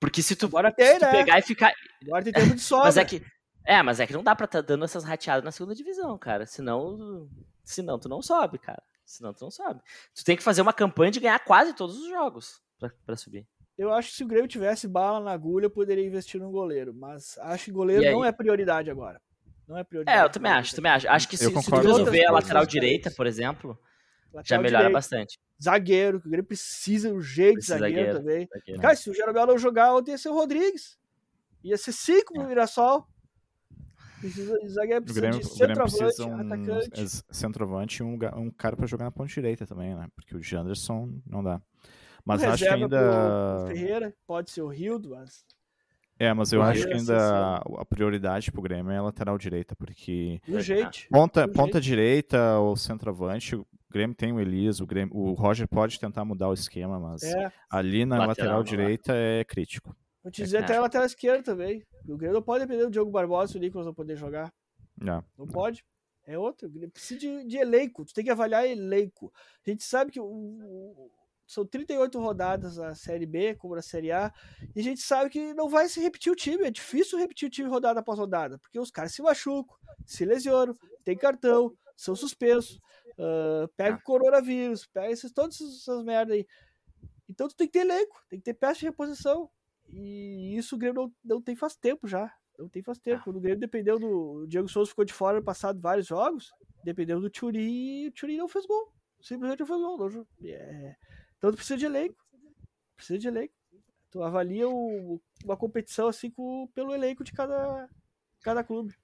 [0.00, 1.12] Porque se tu, Agora tem, se tu né?
[1.12, 1.72] pegar e ficar.
[2.02, 2.86] Agora tem tempo de sobra.
[2.86, 3.22] mas é que.
[3.64, 6.18] É, mas é que não dá pra estar tá dando essas rateadas na segunda divisão,
[6.18, 6.46] cara.
[6.46, 7.28] Senão.
[7.62, 8.82] Senão tu não sobe, cara.
[9.08, 9.80] Senão tu não sobe.
[10.14, 13.46] Tu tem que fazer uma campanha de ganhar quase todos os jogos pra, pra subir.
[13.76, 16.92] Eu acho que se o Grêmio tivesse bala na agulha, eu poderia investir no goleiro.
[16.92, 19.20] Mas acho que goleiro não é prioridade agora.
[19.66, 20.18] Não é prioridade.
[20.18, 21.08] É, eu também acho, também acho.
[21.08, 23.78] Acho que se, se tu resolver a lateral direita, por exemplo,
[24.32, 24.92] lateral já melhora direita.
[24.92, 25.38] bastante.
[25.62, 28.48] Zagueiro, que o Grêmio precisa um jeito de zagueiro, zagueiro, também.
[28.52, 28.82] Zagueiro.
[28.82, 30.98] Cara, se o Jeromel não jogar, ontem ia ser o Rodrigues.
[31.64, 32.46] Ia ser cinco pro é.
[32.46, 33.06] Mirassol.
[34.20, 37.22] Precisa de zagueiro, precisa Grêmio, de centroavante, um, atacante.
[37.30, 40.08] Centroavante e um, um cara para jogar na ponta direita também, né?
[40.14, 41.60] Porque o Janderson não dá.
[42.24, 43.66] Mas acho que ainda.
[43.68, 45.44] Ferreira, pode ser o Rildo, mas.
[46.18, 50.40] É, mas eu acho que ainda a prioridade pro Grêmio é a lateral direita, porque.
[50.46, 51.06] No jeito.
[51.10, 51.84] Ponta, no ponta jeito.
[51.84, 56.48] direita ou centroavante, o Grêmio tem o Elias, o, Grêmio, o Roger pode tentar mudar
[56.48, 57.52] o esquema, mas é.
[57.70, 59.96] ali na lateral, lateral direita é crítico.
[60.22, 61.82] Vou te dizer é até a lateral esquerda também.
[62.08, 64.52] O Grêmio não pode depender do Diogo Barbosa e o Nicolas não poder jogar.
[65.00, 65.24] Não.
[65.36, 65.84] Não pode.
[66.24, 66.70] É outro.
[66.92, 68.04] Precisa de, de elenco.
[68.04, 69.32] Tu tem que avaliar elenco.
[69.66, 71.10] A gente sabe que o, o,
[71.48, 74.32] são 38 rodadas na Série B, como na Série A,
[74.76, 76.64] e a gente sabe que não vai se repetir o time.
[76.64, 80.74] É difícil repetir o time rodada após rodada, porque os caras se machucam, se lesionam,
[81.02, 82.78] tem cartão, são suspensos,
[83.18, 86.46] uh, pega o coronavírus, pega esses, todas essas merdas aí.
[87.26, 89.50] Então tu tem que ter elenco, tem que ter peça de reposição.
[89.88, 92.32] E isso o Grêmio não, não tem faz tempo já.
[92.58, 93.24] Não tem faz tempo.
[93.24, 94.42] Quando o Grêmio dependeu do.
[94.42, 96.50] O Diego Souza ficou de fora no passado vários jogos.
[96.84, 98.92] Dependeu do Turi e o Turi não fez gol.
[99.20, 99.98] Simplesmente não fez gol.
[99.98, 100.96] Não, é...
[101.36, 102.16] Então tu precisa de elenco.
[102.96, 103.54] Precisa de elenco.
[104.10, 107.88] Tu avalia o, uma competição assim com, pelo elenco de cada,
[108.42, 108.94] cada clube.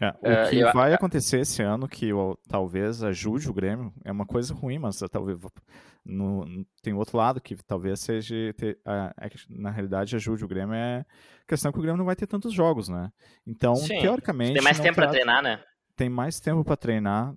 [0.00, 0.72] É, o é, que eu...
[0.72, 2.10] vai acontecer esse ano, que
[2.48, 5.38] talvez ajude o Grêmio, é uma coisa ruim, mas talvez
[6.04, 6.44] no,
[6.82, 8.78] tem outro lado que talvez seja, ter,
[9.48, 12.52] na realidade, ajude o Grêmio, é a questão que o Grêmio não vai ter tantos
[12.52, 13.12] jogos, né?
[13.46, 14.54] Então, Sim, teoricamente...
[14.54, 15.62] Tem mais tempo para treinar, né?
[15.94, 17.34] Tem mais tempo para treinar,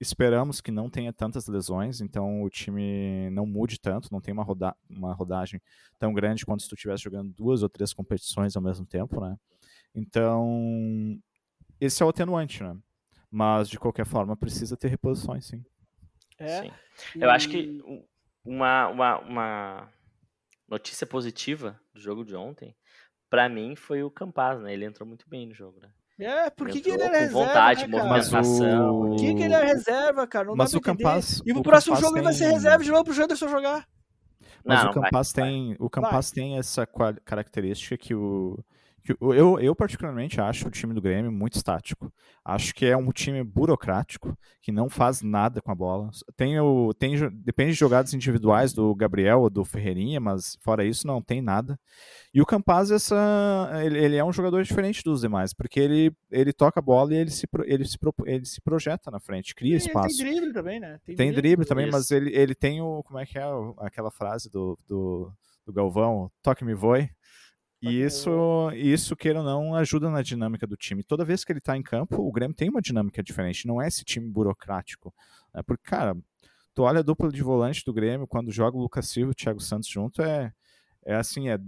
[0.00, 4.42] esperamos que não tenha tantas lesões, então o time não mude tanto, não tem uma,
[4.42, 5.60] roda uma rodagem
[5.98, 9.36] tão grande quanto se tu estivesse jogando duas ou três competições ao mesmo tempo, né?
[9.94, 11.18] Então,
[11.80, 12.76] esse é o atenuante, né?
[13.30, 15.64] Mas, de qualquer forma, precisa ter reposições, sim.
[16.38, 16.62] É.
[16.62, 16.72] Sim.
[17.16, 17.30] Eu e...
[17.30, 17.80] acho que
[18.44, 19.88] uma, uma, uma
[20.68, 22.74] notícia positiva do jogo de ontem,
[23.28, 24.72] para mim, foi o Campaz, né?
[24.72, 25.90] Ele entrou muito bem no jogo, né?
[26.18, 27.32] É, por que, que ele é reserva?
[27.32, 29.00] vontade, né, movimentação.
[29.00, 30.48] Por que, que ele é reserva, cara?
[30.48, 31.40] Não mas o Campaz.
[31.46, 32.18] E pro próximo jogo tem...
[32.18, 33.88] ele vai ser reserva de novo pro Janderson jogar.
[34.62, 36.86] Mas não, o Campaz tem, o Campaz tem essa
[37.24, 38.58] característica que o
[39.20, 42.12] eu, eu, particularmente, acho o time do Grêmio muito estático.
[42.44, 46.10] Acho que é um time burocrático, que não faz nada com a bola.
[46.36, 51.06] Tem o, tem, depende de jogadas individuais do Gabriel ou do Ferreirinha, mas fora isso
[51.06, 51.78] não tem nada.
[52.32, 56.52] E o Campaz, essa, ele, ele, é um jogador diferente dos demais, porque ele, ele
[56.52, 60.16] toca a bola e ele se, ele se, ele se projeta na frente, cria espaço.
[60.16, 60.98] Tem drible também, né?
[61.04, 61.96] Tem, tem drible, também, isso.
[61.96, 63.02] mas ele, ele tem o.
[63.02, 63.44] Como é que é
[63.78, 65.32] aquela frase do, do,
[65.66, 66.30] do Galvão?
[66.42, 67.10] Toque-me voe.
[67.82, 71.02] E isso, isso, queira ou não, ajuda na dinâmica do time.
[71.02, 73.66] Toda vez que ele está em campo, o Grêmio tem uma dinâmica diferente.
[73.66, 75.14] Não é esse time burocrático.
[75.54, 75.62] Né?
[75.62, 76.14] Porque, cara,
[76.74, 79.34] tu olha a dupla de volante do Grêmio, quando joga o Lucas Silva e o
[79.34, 80.52] Thiago Santos junto, é,
[81.06, 81.58] é assim, é,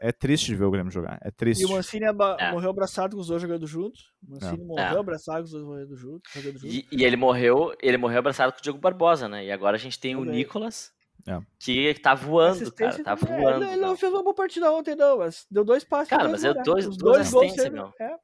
[0.00, 1.18] é triste de ver o Grêmio jogar.
[1.22, 1.62] É triste.
[1.62, 2.52] E o Mancini é.
[2.52, 4.12] morreu abraçado com os dois jogando juntos.
[4.22, 4.66] O Mancini é.
[4.66, 6.32] morreu abraçado com os dois jogando juntos.
[6.34, 6.74] Jogando juntos.
[6.74, 9.46] E, e, ele morreu, ele morreu abraçado com o Diego Barbosa, né?
[9.46, 10.28] E agora a gente tem Também.
[10.28, 10.92] o Nicolas
[11.26, 11.40] é.
[11.58, 13.02] Que tá voando, cara.
[13.02, 13.64] Tá voando.
[13.64, 16.08] Ele, ele, não fez uma boa partida ontem, não, mas deu dois passes.
[16.08, 17.94] Cara, mas é dois, dois, dois gols.
[18.00, 18.18] É,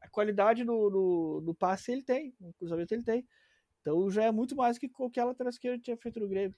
[0.00, 3.26] a qualidade no, no, no, passe ele tem, no cruzamento ele tem.
[3.80, 6.56] Então já é muito mais que qualquer lateral esquerda tinha feito no Grêmio.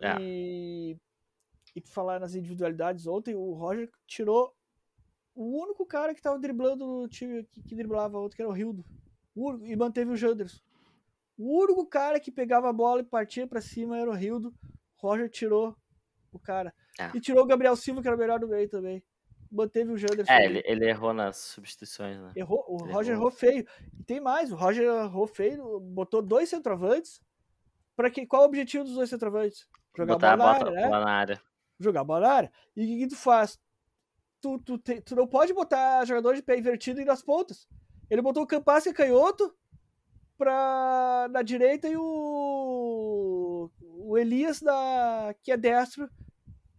[0.00, 0.16] É.
[0.20, 0.98] E,
[1.74, 4.54] e falar nas individualidades, ontem o Roger tirou
[5.34, 8.54] o único cara que tava driblando no time que, que driblava ontem, que era o
[8.54, 8.84] Rildo.
[9.62, 10.60] e manteve o Janderson.
[11.38, 14.54] O único cara que pegava a bola e partia para cima era o Rildo.
[14.96, 15.76] Roger tirou
[16.32, 16.74] o cara.
[16.98, 17.10] É.
[17.14, 19.02] E tirou o Gabriel Silva, que era o melhor do meio também.
[19.50, 20.32] Manteve o Janderson.
[20.32, 22.32] É, ele, ele, errou nas substituições, né?
[22.34, 23.28] Errou, o ele Roger errou.
[23.28, 23.66] errou feio.
[23.98, 27.20] E tem mais, o Roger errou feio, botou dois centroavantes.
[27.94, 29.68] Para que, qual o objetivo dos dois centroavantes?
[29.96, 30.88] Jogar Botar bola, na área, né?
[30.88, 31.42] bola na área.
[31.78, 32.52] Jogar bola na área.
[32.74, 33.58] E o que, que tu faz?
[34.40, 37.68] tu, tu, te, tu não pode botar jogador de pé invertido nas pontas.
[38.08, 39.52] Ele botou o Campas que é canhoto
[40.38, 42.02] pra, na direita e o,
[44.16, 46.08] o Elias da, que é destro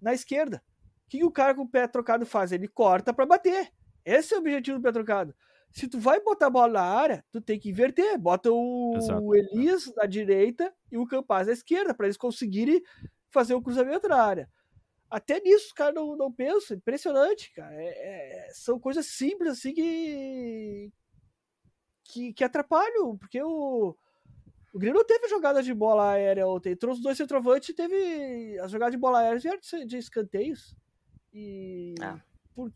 [0.01, 0.61] na esquerda.
[1.05, 2.51] O que, que o cara com o pé trocado faz?
[2.51, 3.71] Ele corta para bater.
[4.03, 5.35] Esse é o objetivo do pé trocado.
[5.71, 8.17] Se tu vai botar a bola na área, tu tem que inverter.
[8.17, 12.81] Bota o, o Elias na direita e o Campaz na esquerda, para eles conseguirem
[13.29, 14.49] fazer o cruzamento na área.
[15.09, 16.75] Até nisso os caras não, não pensam.
[16.75, 17.75] Impressionante, cara.
[17.75, 20.91] É, é, são coisas simples assim que,
[22.03, 23.95] que, que atrapalham, porque o,
[24.73, 26.75] o Grêmio não teve jogada de bola aérea ontem.
[26.75, 28.59] Trouxe dois centroavantes e teve.
[28.59, 30.75] As jogadas de bola aérea vieram de escanteios.
[31.33, 31.95] E.
[32.01, 32.19] Ah.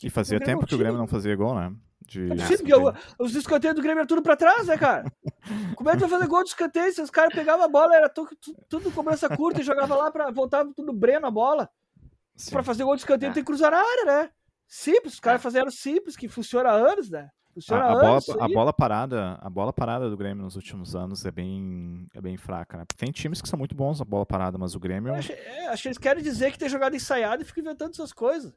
[0.04, 1.74] E fazia tempo que o Grêmio não fazia gol, né?
[2.06, 2.32] De...
[2.32, 5.12] É possível, os escanteios do Grêmio eram tudo pra trás, né, cara?
[5.76, 8.10] Como é que vai fazer gol de escanteio se os caras pegavam a bola, era
[8.10, 8.30] tudo,
[8.70, 10.30] tudo cobrança curta e jogava lá pra.
[10.30, 11.70] voltava tudo breno a bola.
[12.36, 12.52] Sim.
[12.52, 13.34] Pra fazer gol de escanteio é.
[13.34, 14.30] tem que cruzar a área, né?
[14.68, 15.44] Simples, os caras é.
[15.44, 17.30] fizeram simples, que funciona há anos, né?
[17.54, 21.26] Funciona a, a, bola, a bola parada, a bola parada do Grêmio nos últimos anos
[21.26, 22.86] é bem, é bem fraca, né?
[22.96, 25.14] Tem times que são muito bons na bola parada, mas o Grêmio.
[25.14, 28.14] Acho, é, acho que eles querem dizer que tem jogada ensaiada e fica inventando essas
[28.14, 28.54] coisas.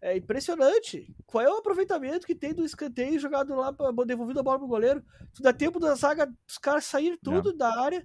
[0.00, 1.14] É impressionante.
[1.26, 3.72] Qual é o aproveitamento que tem do escanteio jogado lá,
[4.04, 5.04] devolvido a bola pro goleiro?
[5.32, 8.04] Tu dá tempo da zaga dos caras sair tudo da área.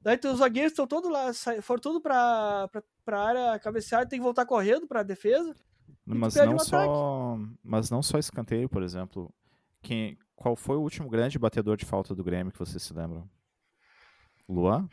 [0.00, 4.24] Daí os zagueiros estão todos lá, foram tudo pra, pra, pra área cabecear, tem que
[4.24, 5.54] voltar correndo pra defesa.
[6.06, 9.34] Mas não, só, mas não só escanteio, por exemplo.
[9.86, 13.30] Quem, qual foi o último grande batedor de falta do Grêmio que vocês se lembram?
[14.48, 14.88] Luan?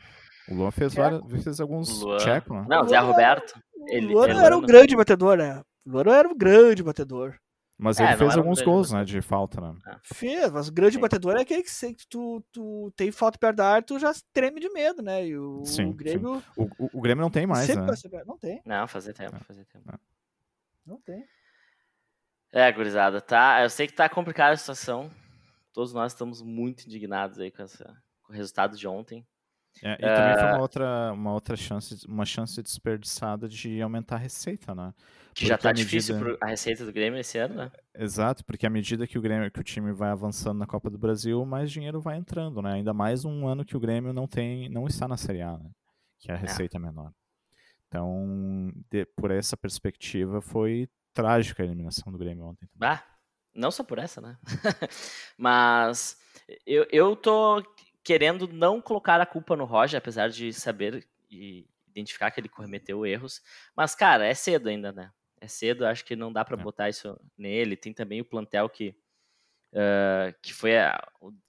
[0.48, 2.64] O Luan fez, várias, fez alguns check, né?
[2.68, 3.60] Não, Zé Roberto.
[3.88, 5.64] Ele, Luan ele era um grande batedor, né?
[5.84, 7.34] Luan era um grande batedor.
[7.76, 9.74] Mas é, ele fez alguns gols, né, de falta, né?
[9.88, 9.96] É.
[10.14, 11.00] Fez, mas o grande Sim.
[11.00, 14.60] batedor é aquele que, que tu, tu tem falta perto da área, tu já treme
[14.60, 15.26] de medo, né?
[15.26, 16.36] E o, sim, o Grêmio.
[16.36, 16.44] Sim.
[16.56, 17.84] O, o, o, Grêmio não tem mais, né?
[18.24, 18.62] Não tem.
[18.64, 19.40] Não, fazer tempo, é.
[19.40, 19.90] fazer tempo.
[19.92, 19.98] É.
[20.86, 21.24] Não tem.
[22.54, 23.60] É, gurizada, tá.
[23.62, 25.10] Eu sei que tá complicada a situação.
[25.72, 27.84] Todos nós estamos muito indignados aí com, essa,
[28.22, 29.26] com o resultado de ontem.
[29.82, 34.20] É, e também foi uma outra, uma outra chance, uma chance desperdiçada de aumentar a
[34.20, 34.94] receita, né?
[35.34, 36.38] Que já tá difícil medida...
[36.40, 37.72] a receita do Grêmio esse ano, né?
[37.92, 40.96] Exato, porque à medida que o Grêmio, que o time vai avançando na Copa do
[40.96, 42.74] Brasil, mais dinheiro vai entrando, né?
[42.74, 45.70] Ainda mais um ano que o Grêmio não tem, não está na Série A, né?
[46.20, 46.38] Que a é.
[46.38, 47.10] receita é, menor.
[47.88, 52.68] Então, de, por essa perspectiva, foi trágica a eliminação do Grêmio ontem.
[52.82, 53.02] Ah,
[53.54, 54.36] não só por essa, né?
[55.38, 56.18] Mas
[56.66, 57.62] eu, eu tô
[58.02, 63.06] querendo não colocar a culpa no Roger, apesar de saber e identificar que ele cometeu
[63.06, 63.40] erros.
[63.76, 65.10] Mas, cara, é cedo ainda, né?
[65.40, 66.62] É cedo, acho que não dá para é.
[66.62, 67.76] botar isso nele.
[67.76, 68.94] Tem também o plantel que,
[69.72, 71.00] uh, que foi, a,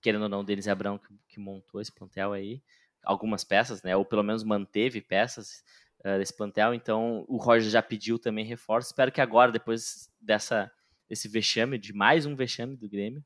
[0.02, 2.62] querendo ou não, o Denis Abrão que, que, montou esse plantel aí.
[3.04, 3.96] Algumas peças, né?
[3.96, 5.64] Ou pelo menos manteve peças
[6.06, 6.74] uh, desse plantel.
[6.74, 8.90] Então, o Roger já pediu também reforço.
[8.90, 10.72] Espero que agora, depois dessa,
[11.10, 13.24] desse vexame, de mais um vexame do Grêmio,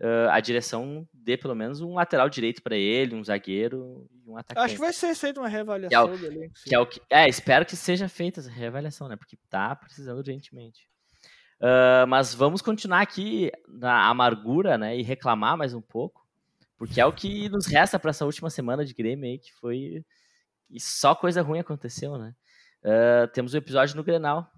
[0.00, 4.36] uh, a direção dê pelo menos um lateral direito para ele, um zagueiro e um
[4.36, 4.64] atacante.
[4.64, 7.28] Acho que vai ser feita uma reavaliação que é, o, que é, o que, é,
[7.28, 9.16] espero que seja feita essa reavaliação, né?
[9.16, 10.88] Porque tá precisando urgentemente.
[11.60, 14.96] Uh, mas vamos continuar aqui na amargura, né?
[14.96, 16.24] E reclamar mais um pouco,
[16.76, 20.04] porque é o que nos resta para essa última semana de Grêmio aí, que foi.
[20.70, 22.34] E só coisa ruim aconteceu, né?
[22.82, 24.50] Uh, temos um episódio no Grenal,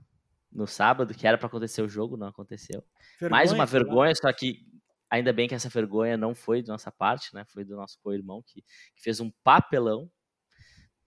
[0.53, 2.85] no sábado, que era para acontecer o jogo, não aconteceu.
[3.18, 4.66] Vergonha, Mais uma vergonha, só que
[5.11, 7.44] Ainda bem que essa vergonha não foi da nossa parte, né?
[7.46, 8.62] Foi do nosso co-irmão que,
[8.94, 10.09] que, fez um papelão.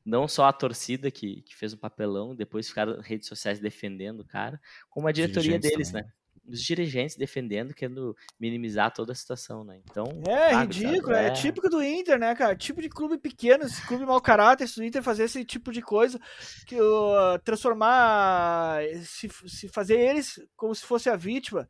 [0.05, 4.25] Não só a torcida que, que fez um papelão, depois ficaram redes sociais defendendo o
[4.25, 6.03] cara, como a diretoria deles, também.
[6.03, 6.11] né?
[6.47, 9.79] Os dirigentes defendendo, querendo minimizar toda a situação, né?
[9.89, 10.05] Então.
[10.27, 11.13] É, sabe, ridículo?
[11.15, 11.27] É...
[11.27, 11.31] é...
[11.31, 12.55] típico do Inter, né, cara?
[12.55, 15.81] Tipo de clube pequeno, esse clube mau caráter, se o Inter fazer esse tipo de
[15.81, 16.19] coisa,
[16.67, 21.69] que uh, transformar, se, se fazer eles como se fosse a vítima.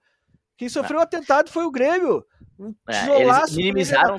[0.58, 2.26] Quem sofreu o um atentado foi o Grêmio.
[2.60, 4.18] Um é, eles minimizaram,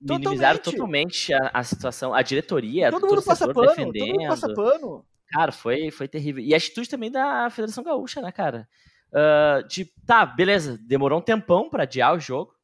[0.00, 2.14] minimizaram totalmente, a, a, situação.
[2.14, 4.06] A diretoria, todo mundo passa pano, defendendo.
[4.06, 5.06] Todo mundo passa pano.
[5.30, 6.42] Cara, foi, foi terrível.
[6.42, 8.68] E a atitude também da Federação Gaúcha, né, cara?
[9.10, 12.54] Uh, de, tá, beleza, demorou um tempão para adiar o jogo,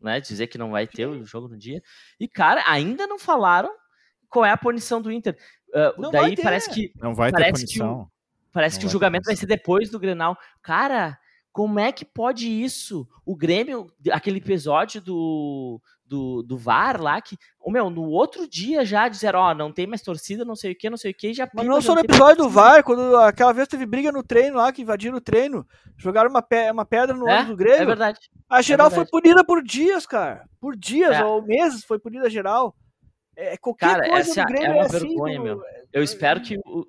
[0.00, 0.20] né?
[0.20, 1.82] Dizer que não vai ter o jogo no dia.
[2.18, 3.70] E, cara, ainda não falaram
[4.28, 5.36] qual é a punição do Inter.
[5.68, 6.92] Uh, daí parece que.
[6.96, 8.04] Não vai ter punição.
[8.04, 8.10] Que
[8.52, 10.36] parece não que o julgamento vai ser depois do Grenal.
[10.62, 11.18] Cara,
[11.52, 13.06] como é que pode isso?
[13.24, 18.84] O Grêmio, aquele episódio do, do, do VAR lá, que, oh, meu, no outro dia
[18.84, 21.14] já disseram, ó, oh, não tem mais torcida, não sei o que, não sei o
[21.14, 24.22] que, já Mas não só no episódio do VAR, quando aquela vez teve briga no
[24.22, 27.82] treino lá, que invadiram o treino, jogaram uma, pe uma pedra no é, do Grêmio.
[27.82, 28.18] É verdade.
[28.48, 29.10] A é geral é verdade.
[29.10, 30.48] foi punida por dias, cara.
[30.60, 31.24] Por dias é.
[31.24, 32.74] ou meses foi punida a geral.
[33.36, 35.62] É, qualquer cara, coisa essa do Grêmio é uma é assim, vergonha, meu.
[35.92, 36.86] Eu espero que o,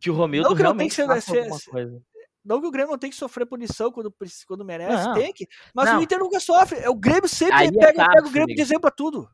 [0.00, 2.02] que o Romildo realmente faça alguma coisa.
[2.44, 4.12] Não que o Grêmio não tem que sofrer punição quando,
[4.46, 5.14] quando merece, não.
[5.14, 5.46] tem que.
[5.74, 6.00] Mas não.
[6.00, 6.78] o Inter nunca sofre.
[6.80, 9.28] É o Grêmio sempre Aí pega, é pega o Grêmio de exemplo pra tudo.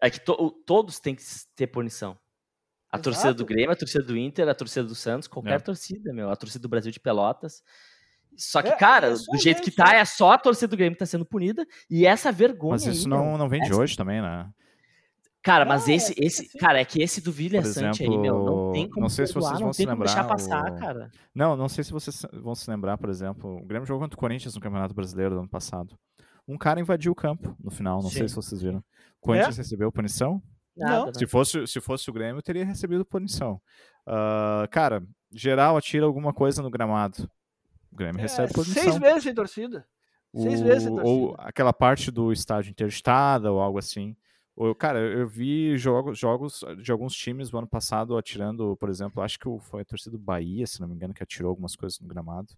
[0.00, 1.22] É que to, todos têm que
[1.54, 2.18] ter punição.
[2.90, 3.04] A Exato.
[3.04, 5.60] torcida do Grêmio, a torcida do Inter, a torcida do Santos, qualquer é.
[5.60, 6.28] torcida, meu.
[6.28, 7.62] A torcida do Brasil de Pelotas.
[8.36, 10.94] Só que, é, cara, é do jeito que tá, é só a torcida do Grêmio
[10.94, 11.64] que tá sendo punida.
[11.88, 12.72] E essa vergonha.
[12.72, 14.48] Mas isso aí, não, não vem de hoje também, né?
[15.42, 16.58] Cara, mas não, esse, esse, assim.
[16.58, 19.32] cara, é que esse do Vilha Sante aí, meu, não tem como não sei se
[19.32, 20.76] vocês vão se lembrar, deixar passar, o...
[20.78, 21.10] cara.
[21.34, 24.20] Não, não sei se vocês vão se lembrar, por exemplo, o Grêmio jogou contra o
[24.20, 25.98] Corinthians no Campeonato Brasileiro do ano passado.
[26.46, 28.18] Um cara invadiu o campo no final, não Sim.
[28.18, 28.78] sei se vocês viram.
[28.78, 29.62] O Corinthians é?
[29.62, 30.42] recebeu punição?
[30.76, 31.14] Nada, não.
[31.14, 33.60] Se fosse, se fosse o Grêmio, teria recebido punição.
[34.06, 37.30] Uh, cara, geral atira alguma coisa no gramado.
[37.90, 38.82] O Grêmio é, recebe punição.
[38.82, 39.86] Seis meses sem torcida.
[40.34, 41.08] Seis o, meses sem torcida.
[41.08, 44.16] Ou aquela parte do estádio interditada ou algo assim.
[44.78, 49.38] Cara, eu vi jogos, jogos de alguns times do ano passado atirando, por exemplo, acho
[49.38, 52.06] que foi a torcida do Bahia, se não me engano, que atirou algumas coisas no
[52.06, 52.52] gramado.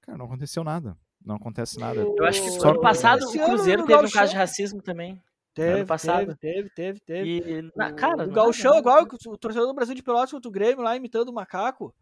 [0.00, 0.96] Cara, não aconteceu nada.
[1.24, 2.00] Não acontece nada.
[2.00, 5.20] Eu acho que Só ano passado o Cruzeiro teve um caso de racismo também.
[5.54, 6.36] Teve, ano passado.
[6.36, 7.28] teve, teve, teve.
[7.28, 10.82] E, na, cara, o Galchão, igual o torcedor do Brasil de Pelotas contra o Grêmio
[10.82, 11.94] lá imitando o macaco.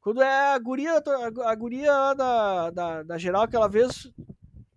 [0.00, 1.02] Quando é a guria,
[1.44, 4.12] a guria da, da, da geral aquela vez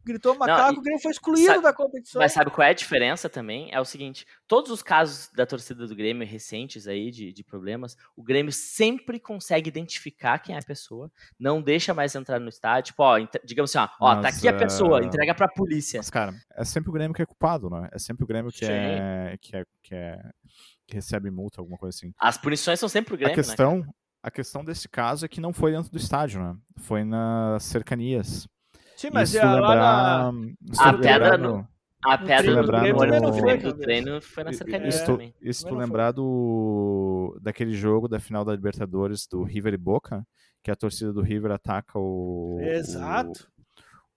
[0.05, 2.21] gritou macaco, não, o Grêmio foi excluído sabe, da competição.
[2.21, 3.69] Mas sabe qual é a diferença também?
[3.71, 7.97] É o seguinte: todos os casos da torcida do Grêmio recentes aí de, de problemas,
[8.15, 12.91] o Grêmio sempre consegue identificar quem é a pessoa, não deixa mais entrar no estádio.
[12.91, 15.03] Tipo, ó, digamos assim, ó, ó tá aqui a pessoa, uh...
[15.03, 15.99] entrega pra polícia.
[15.99, 17.89] Mas, cara, é sempre o Grêmio que é culpado, né?
[17.91, 20.19] É sempre o Grêmio que é, que é, que é.
[20.85, 22.13] que recebe multa, alguma coisa assim.
[22.19, 23.33] As punições são sempre o Grêmio.
[23.33, 23.87] A questão, né,
[24.21, 26.55] a questão desse caso é que não foi dentro do estádio, né?
[26.77, 28.47] Foi nas cercanias.
[28.95, 30.31] Sim, mas Isso é lá na...
[30.79, 31.67] A pedra no...
[32.03, 33.33] A pedra do, treino, no...
[33.33, 35.33] foi, do treino foi na cercania isso, também.
[35.41, 37.37] Isso tu lembrar do...
[37.41, 40.23] daquele jogo da final da Libertadores do River e Boca,
[40.63, 42.59] que a torcida do River ataca o...
[42.61, 43.47] Exato.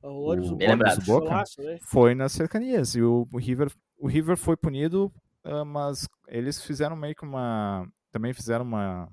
[0.03, 1.79] O, o ônibus, o ônibus do Boca né?
[1.87, 2.95] foi nas cercanias.
[2.95, 5.11] E o, o, River, o River foi punido,
[5.47, 7.89] uh, mas eles fizeram meio que uma...
[8.12, 9.09] Também fizeram uma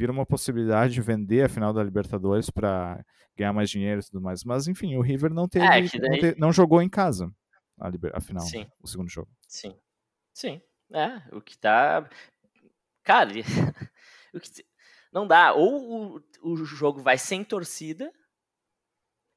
[0.00, 3.04] vira uma possibilidade de vender a final da Libertadores para
[3.36, 4.42] ganhar mais dinheiro e tudo mais.
[4.44, 5.90] Mas enfim, o River não teve, é, daí...
[5.92, 7.30] não, te, não, jogou em casa
[7.78, 8.66] a, liber, a final, Sim.
[8.80, 9.28] o segundo jogo.
[9.46, 9.78] Sim.
[10.32, 10.62] Sim.
[10.90, 12.08] É, o que tá.
[13.04, 13.30] Cara,
[14.32, 14.64] o que...
[15.12, 15.52] não dá.
[15.52, 18.10] Ou o, o jogo vai sem torcida.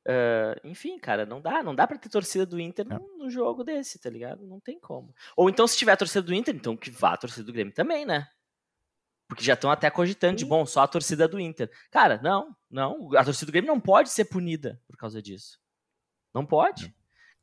[0.08, 3.00] Uh, enfim, cara, não dá, não dá para ter torcida do Inter é.
[3.18, 4.46] no, jogo desse, tá ligado?
[4.46, 5.14] Não tem como.
[5.36, 7.74] Ou então, se tiver a torcida do Inter, então que vá a torcida do Grêmio
[7.74, 8.30] também, né?
[9.28, 11.72] Porque já estão até cogitando de, bom, só a torcida do Inter.
[11.90, 13.16] Cara, não, não.
[13.16, 15.60] A torcida do Grêmio não pode ser punida por causa disso.
[16.34, 16.94] Não pode.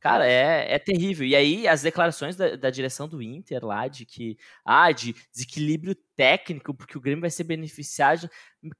[0.01, 1.25] Cara, é, é terrível.
[1.27, 5.95] E aí, as declarações da, da, direção do Inter lá, de que, ah, de desequilíbrio
[6.15, 8.29] técnico, porque o Grêmio vai ser beneficiado.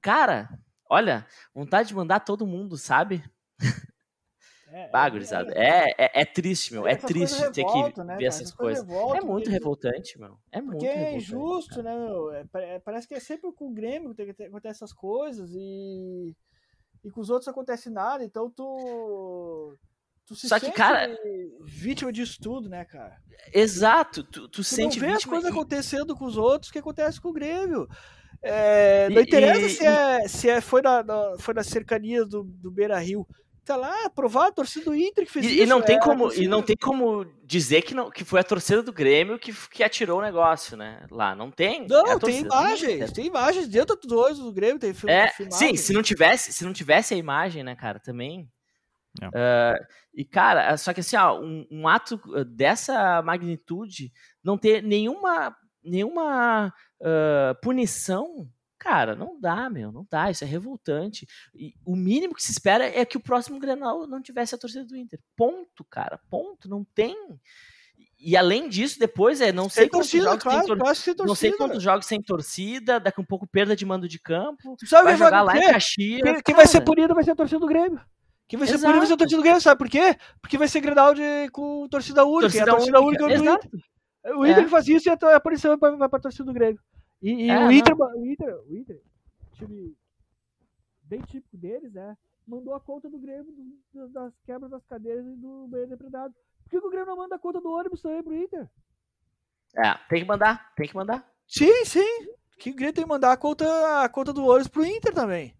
[0.00, 0.48] Cara,
[0.90, 3.22] olha, vontade de mandar todo mundo, sabe?
[4.72, 6.86] É, é, é, é, é, triste, meu.
[6.86, 8.86] É triste ter que né, ver essas, essas coisas.
[8.86, 10.38] Revoltam, é muito revoltante, meu.
[10.50, 12.32] É muito Porque é injusto, né, meu?
[12.32, 16.34] É, parece que é sempre com o Grêmio que acontece essas coisas e,
[17.04, 18.24] e com os outros não acontece nada.
[18.24, 19.76] Então tu.
[20.24, 21.14] Tu se Só que, cara.
[21.64, 23.18] Vítima disso tudo, né, cara?
[23.52, 24.22] Exato.
[24.24, 25.52] Tu, tu, tu sente não vê as coisas e...
[25.52, 27.86] acontecendo com os outros que acontece com o Grêmio.
[28.42, 32.42] É, não interessa e, se, é, se é, foi, na, na, foi nas cercanias do,
[32.42, 33.26] do Beira Rio
[33.64, 35.62] tá lá aprovado, a torcida do Inter que fez e, isso.
[35.62, 38.44] E não, tem é, como, e não tem como dizer que, não, que foi a
[38.44, 41.06] torcida do Grêmio que, que atirou o negócio, né?
[41.10, 41.86] Lá, não tem.
[41.86, 45.76] Não, é tem imagens, tem imagens dentro dos dois do Grêmio, tem filme, é, Sim,
[45.76, 48.48] se não, tivesse, se não tivesse a imagem, né, cara, também...
[49.22, 49.76] Uh,
[50.14, 54.10] e, cara, só que assim, ó, um, um, ato dessa magnitude
[54.42, 55.54] não ter nenhuma,
[55.84, 58.48] nenhuma uh, punição
[58.82, 61.24] Cara, não dá, meu, não dá, isso é revoltante.
[61.54, 64.84] E o mínimo que se espera é que o próximo Grenal não tivesse a torcida
[64.84, 65.20] do Inter.
[65.36, 67.16] Ponto, cara, ponto, não tem.
[68.18, 71.26] E além disso, depois é não sei quantos torcida, jogos claro, sem tor...
[71.28, 74.76] não sei quantos jogos sem torcida, daqui um pouco perda de mando de campo.
[74.84, 76.20] Sabe vai jogar lá em Caxias.
[76.20, 78.00] Quem, quem vai ser punido vai ser a torcida do Grêmio.
[78.48, 78.86] Quem vai ser Exato.
[78.86, 80.16] punido vai ser a torcida do Grêmio, sabe por quê?
[80.40, 82.50] Porque vai ser Grenal de, com torcida única.
[82.50, 83.70] Torcida a torcida única, única do Inter.
[84.36, 84.68] O Inter é.
[84.68, 86.80] faz isso e a, a punição vai, vai para a torcida do Grêmio.
[87.22, 89.00] E, e é, o, Inter, o, Inter, o Inter,
[89.52, 89.96] time
[91.04, 92.16] bem típico deles, é,
[92.46, 93.52] mandou a conta do Grêmio
[93.92, 96.34] do, das quebras das cadeiras e do banheiro depredado.
[96.64, 98.68] Por que, que o Grêmio não manda a conta do ônibus também pro Inter?
[99.76, 101.26] É, tem que mandar, tem que mandar.
[101.46, 102.28] Sim, sim.
[102.58, 105.54] Que o Grêmio tem que mandar a conta, a conta do ônibus pro Inter também.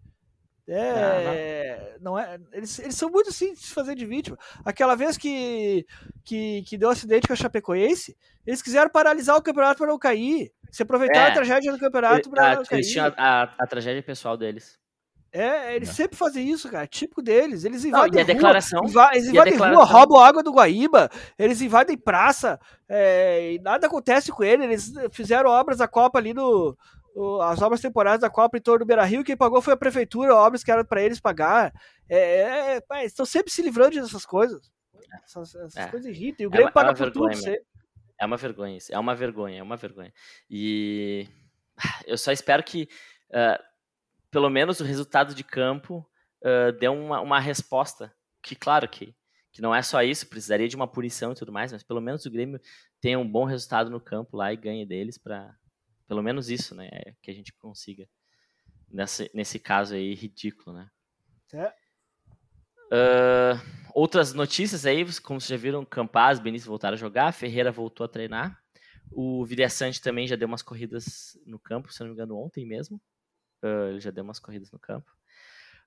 [0.68, 2.12] É, não, não.
[2.12, 4.38] não é, eles, eles são muito assim de se fazer de vítima.
[4.64, 5.84] Aquela vez que,
[6.24, 9.98] que, que deu um acidente com a Chapecoense, eles quiseram paralisar o campeonato para não
[9.98, 10.52] cair.
[10.70, 14.36] Se aproveitar é, a tragédia do campeonato para Eles tinham a, a, a, tragédia pessoal
[14.36, 14.78] deles.
[15.32, 16.86] É, eles sempre fazem isso, cara.
[16.86, 17.64] Típico deles.
[17.64, 21.10] Eles invadem Não, e a rua, declaração, inva eles invadem rua, roubam água do Guaíba,
[21.38, 24.94] eles invadem praça, é, e nada acontece com eles.
[24.94, 26.76] Eles fizeram obras da Copa ali no.
[27.42, 30.34] As obras temporárias da Copa em torno do Beira Rio, quem pagou foi a prefeitura,
[30.34, 31.72] obras que eram para eles pagar.
[32.08, 34.70] É, é, é, estão sempre se livrando dessas coisas.
[35.24, 35.88] Essas, essas é.
[35.88, 36.44] coisas irritam.
[36.44, 37.34] E o Grêmio é paga por tudo.
[37.34, 37.62] Sempre.
[38.18, 40.12] É uma vergonha, é uma vergonha, é uma vergonha.
[40.48, 41.28] E
[42.06, 42.88] eu só espero que
[43.30, 43.62] uh,
[44.30, 46.06] pelo menos o resultado de campo
[46.42, 48.14] uh, deu uma, uma resposta.
[48.42, 49.14] Que, claro, que,
[49.52, 52.24] que não é só isso, precisaria de uma punição e tudo mais, mas pelo menos
[52.24, 52.60] o Grêmio
[53.00, 55.54] tenha um bom resultado no campo lá e ganhe deles para
[56.12, 56.90] pelo menos isso, né?
[57.22, 58.06] Que a gente consiga.
[58.90, 60.90] Nesse, nesse caso aí, ridículo, né?
[61.54, 61.68] É.
[62.92, 63.58] Uh,
[63.94, 68.08] outras notícias aí, como vocês já viram, Campaz, Benício voltaram a jogar, Ferreira voltou a
[68.08, 68.62] treinar.
[69.10, 73.00] O Vilhaçante também já deu umas corridas no campo, se não me engano, ontem mesmo.
[73.64, 75.10] Uh, ele já deu umas corridas no campo.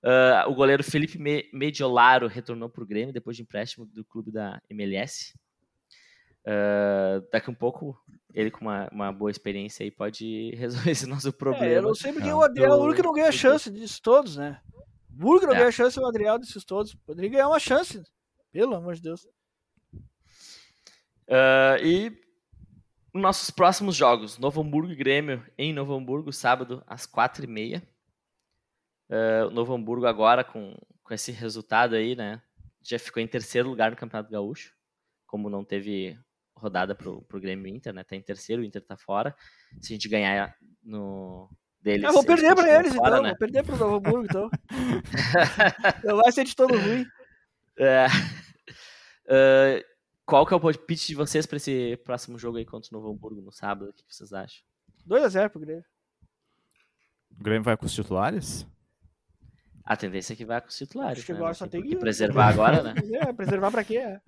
[0.02, 1.20] Uh, o goleiro Felipe
[1.52, 5.38] Mediolaro retornou para o Grêmio depois de empréstimo do clube da MLS.
[6.46, 7.98] Uh, daqui um pouco,
[8.32, 11.66] ele com uma, uma boa experiência aí pode resolver esse nosso problema.
[11.66, 14.36] É, eu não sei porque o Adriel, o único que não ganha chance disso todos,
[14.36, 14.60] né?
[15.18, 15.58] O único que não é.
[15.58, 16.94] ganha chance é o Adriel desses todos.
[16.94, 18.00] Poderia ganhar uma chance,
[18.52, 19.26] pelo amor de Deus.
[21.28, 22.16] Uh, e
[23.12, 27.82] nossos próximos jogos: Novo Hamburgo e Grêmio em Novo Hamburgo, sábado às quatro e meia.
[29.08, 32.40] Uh, Novo Hamburgo agora com, com esse resultado aí, né?
[32.82, 34.72] Já ficou em terceiro lugar no Campeonato Gaúcho,
[35.26, 36.16] como não teve
[36.56, 38.02] rodada pro, pro Grêmio Inter, né?
[38.02, 39.36] Tá em terceiro, o Inter tá fora.
[39.80, 41.48] Se a gente ganhar no
[41.82, 42.04] deles.
[42.04, 43.22] Eu vou perder para eles, fora, então.
[43.22, 43.28] Né?
[43.30, 44.50] Vou perder pro Novo Hamburgo, então.
[46.04, 47.06] não vai ser de todo ruim.
[47.78, 48.06] É.
[49.26, 49.84] Uh,
[50.26, 53.12] qual que é o pitch de vocês para esse próximo jogo aí contra o Novo
[53.12, 53.90] Hamburgo no sábado?
[53.90, 54.64] O que vocês acham?
[55.08, 55.84] 2x0 pro Grêmio.
[57.38, 58.66] O Grêmio vai com os titulares?
[59.84, 61.18] A tendência é que vai com os titulares.
[61.18, 61.38] Acho que né?
[61.38, 62.94] agora só tem que preservar agora, né?
[63.22, 63.98] É, preservar pra quê?
[63.98, 64.20] É.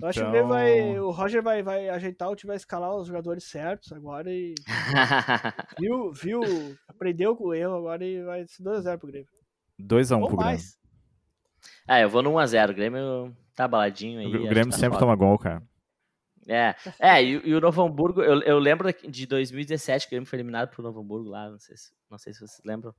[0.00, 2.94] Eu acho que o, então vai, o Roger vai, vai ajeitar o time, vai escalar
[2.96, 4.54] os jogadores certos agora e.
[5.78, 6.40] viu, viu,
[6.88, 9.28] aprendeu com o erro agora e vai ser 2x0 pro Grêmio.
[9.80, 10.60] 2x1 pro Grêmio.
[11.88, 12.70] É, eu vou no 1x0.
[12.70, 14.26] O Grêmio tá baladinho aí.
[14.26, 15.00] O Grêmio tá sempre foda.
[15.00, 15.62] toma gol, cara.
[16.46, 20.28] É, é e, e, o Novo Hamburgo, eu, eu lembro de 2017 que o Grêmio
[20.28, 22.94] foi eliminado pro Novo Hamburgo lá, não sei se, não sei se vocês lembram.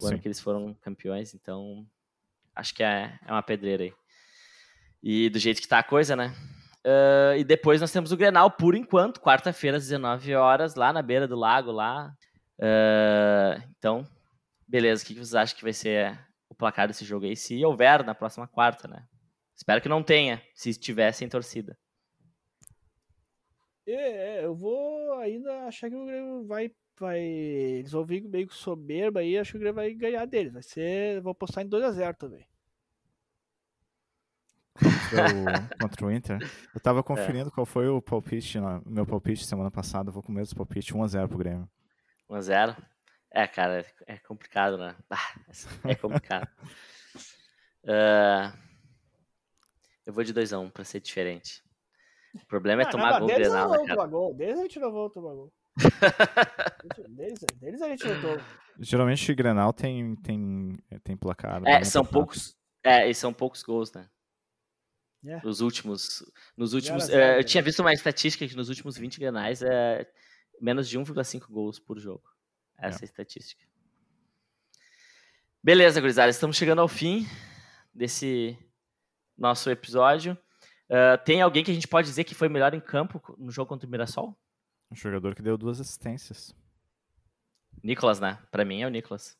[0.00, 1.86] O ano que eles foram campeões, então
[2.54, 3.92] acho que é, é uma pedreira aí.
[5.06, 6.34] E do jeito que tá a coisa, né?
[6.82, 11.02] Uh, e depois nós temos o Grenal, por enquanto, quarta-feira às 19 horas, lá na
[11.02, 12.10] beira do lago, lá.
[12.58, 14.06] Uh, então,
[14.66, 18.02] beleza, o que vocês acham que vai ser o placar desse jogo aí, se houver
[18.02, 19.04] na próxima quarta, né?
[19.54, 21.76] Espero que não tenha, se tivesse em torcida.
[23.86, 26.70] É, é, eu vou ainda achar que o Grêmio vai.
[26.98, 30.54] vai eles vão vir meio soberba aí, acho que o Grêmio vai ganhar deles.
[30.54, 31.20] Vai ser.
[31.20, 32.46] Vou postar em 2x0 também.
[35.14, 36.38] Contra o, contra o Inter.
[36.74, 37.02] Eu tava é.
[37.02, 37.50] conferindo é.
[37.50, 40.10] qual foi o palpite, meu palpite semana passada.
[40.10, 41.68] vou com o mesmo palpite 1x0 pro Grêmio.
[42.30, 42.76] 1x0?
[43.32, 44.96] É, cara, é complicado, né?
[45.84, 46.48] É complicado.
[47.84, 48.56] uh,
[50.06, 51.62] eu vou de 2x1 um, pra ser diferente.
[52.34, 54.06] O problema é tomar gol deles Grenal, né, cara?
[54.06, 54.34] Gol.
[54.34, 55.52] Deles a gente não vai tomar gol.
[57.10, 58.44] deles, deles a gente não toma.
[58.78, 61.62] Geralmente o Grenal tem, tem, tem placar.
[61.66, 62.56] É, são poucos.
[62.82, 64.08] É, e são poucos gols, né?
[65.24, 65.42] Yeah.
[65.44, 65.48] É.
[65.48, 66.22] Os últimos.
[66.56, 67.08] Nos últimos.
[67.08, 70.06] É, eu tinha visto uma estatística que nos últimos 20 grenais é
[70.60, 72.22] menos de 1,5 gols por jogo.
[72.78, 73.64] Essa é a estatística.
[75.62, 76.28] Beleza, gurizada.
[76.28, 77.26] Estamos chegando ao fim
[77.94, 78.58] desse
[79.36, 80.36] nosso episódio.
[80.90, 83.68] Uh, tem alguém que a gente pode dizer que foi melhor em campo no jogo
[83.68, 84.36] contra o Mirassol?
[84.90, 86.54] Um jogador que deu duas assistências.
[87.82, 88.38] Nicolas, né?
[88.50, 89.38] Pra mim é o Nicolas.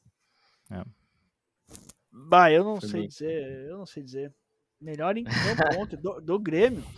[0.71, 0.83] É.
[2.11, 3.09] Bah, eu não foi sei bem.
[3.09, 3.67] dizer.
[3.69, 4.35] Eu não sei dizer.
[4.85, 6.85] Melhor em campo ontem, do, do Grêmio.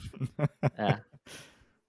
[0.76, 1.00] É.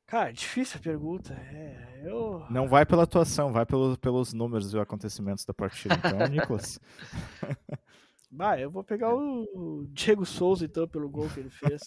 [0.05, 1.33] Cara, difícil a pergunta.
[1.33, 2.45] É, eu...
[2.49, 5.95] Não vai pela atuação, vai pelo, pelos números e acontecimentos da partida.
[5.95, 6.79] Então, Nicolas.
[8.31, 11.81] Bah, eu vou pegar o Diego Souza, então, pelo gol que ele fez.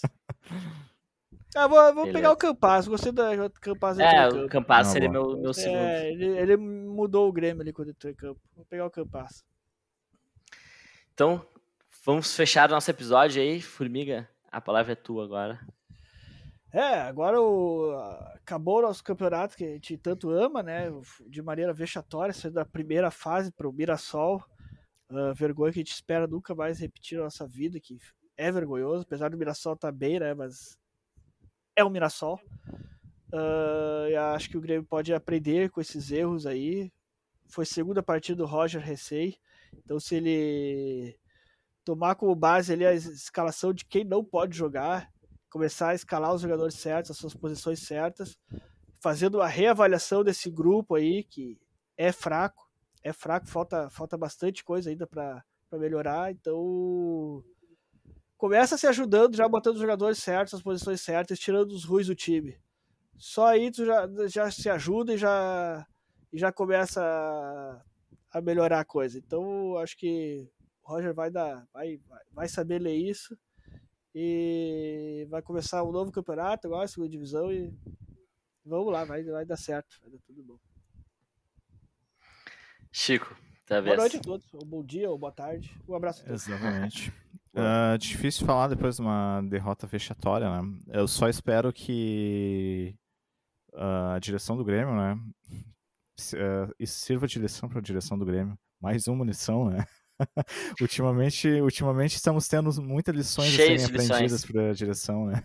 [1.54, 2.86] Ah, vou, vou pegar o Campas.
[2.88, 3.22] Gostei do
[3.60, 3.98] Campas.
[3.98, 5.78] É, o Campas seria meu, meu segundo.
[5.78, 8.40] É, ele, ele, mudou o Grêmio ali quando entrou em campo.
[8.54, 9.44] Vou pegar o Campas.
[11.14, 11.42] Então,
[12.04, 13.60] vamos fechar o nosso episódio aí.
[13.60, 15.60] Formiga, a palavra é tua agora.
[16.72, 17.90] É, agora o,
[18.34, 20.86] acabou o nosso campeonato que a gente tanto ama, né?
[21.28, 24.42] De maneira vexatória, saindo da primeira fase para o Mirassol.
[25.10, 27.98] Uh, vergonha que a gente espera nunca mais repetir na nossa vida, que
[28.36, 30.32] é vergonhoso, apesar do Mirassol estar tá bem, né?
[30.32, 30.78] Mas
[31.74, 32.40] é o Mirassol.
[33.32, 36.92] Uh, acho que o Grêmio pode aprender com esses erros aí.
[37.48, 39.36] Foi segunda partida do Roger Recei
[39.72, 41.18] Então, se ele
[41.90, 45.10] tomar como base ali a escalação de quem não pode jogar,
[45.50, 48.38] começar a escalar os jogadores certos, as suas posições certas,
[49.00, 51.58] fazendo a reavaliação desse grupo aí, que
[51.96, 52.70] é fraco,
[53.02, 57.42] é fraco, falta, falta bastante coisa ainda para melhorar, então
[58.36, 62.14] começa se ajudando, já botando os jogadores certos, as posições certas, tirando os ruins do
[62.14, 62.56] time.
[63.18, 65.84] Só aí tu já, já se ajuda e já,
[66.32, 69.18] e já começa a, a melhorar a coisa.
[69.18, 70.48] Então, acho que
[70.82, 72.00] o Roger vai dar, vai,
[72.32, 73.36] vai saber ler isso
[74.14, 77.72] e vai começar um novo campeonato agora, segunda divisão e
[78.64, 80.58] vamos lá, vai, vai dar certo, vai dar tudo bom.
[82.92, 86.24] Chico, tá Boa noite a todos, ou bom dia, ou boa tarde, um abraço a
[86.26, 86.48] todos.
[86.48, 87.12] Exatamente.
[87.54, 90.78] uh, difícil falar depois de uma derrota vexatória, né?
[90.88, 92.96] Eu só espero que
[93.74, 95.14] uh, a direção do Grêmio, né?
[96.34, 98.58] Uh, sirva de lição para a direção do Grêmio.
[98.80, 99.86] Mais uma lição, né?
[100.80, 105.42] ultimamente, ultimamente estamos tendo muitas lições a serem aprendidas para a direção, né?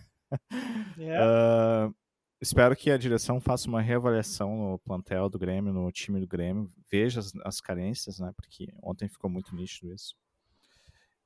[0.97, 1.89] Yeah.
[1.89, 1.95] Uh,
[2.41, 6.71] espero que a direção faça uma reavaliação no plantel do Grêmio, no time do Grêmio,
[6.91, 8.31] veja as, as carências, né?
[8.35, 10.15] Porque ontem ficou muito nítido isso.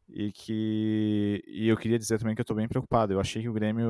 [0.07, 3.13] E que e eu queria dizer também que eu estou bem preocupado.
[3.13, 3.89] Eu achei que o Grêmio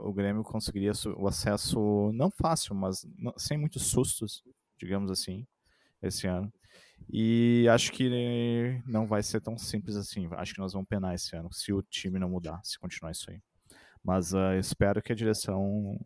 [0.00, 4.42] o Grêmio conseguiria o acesso não fácil, mas não, sem muitos sustos,
[4.78, 5.46] digamos assim,
[6.02, 6.50] esse ano.
[7.08, 10.28] E acho que não vai ser tão simples assim.
[10.32, 13.30] Acho que nós vamos penar esse ano, se o time não mudar, se continuar isso
[13.30, 13.40] aí.
[14.02, 15.98] Mas uh, espero que a direção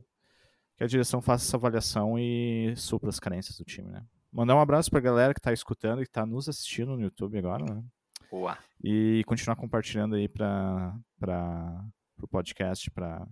[0.77, 4.05] que a direção faça essa avaliação e supra as carências do time, né?
[4.33, 7.39] Mandar um abraço para a galera que está escutando e está nos assistindo no YouTube
[7.39, 7.85] agora, né?
[8.29, 8.59] Boa.
[8.83, 10.93] E continuar compartilhando aí para
[12.21, 13.25] o podcast para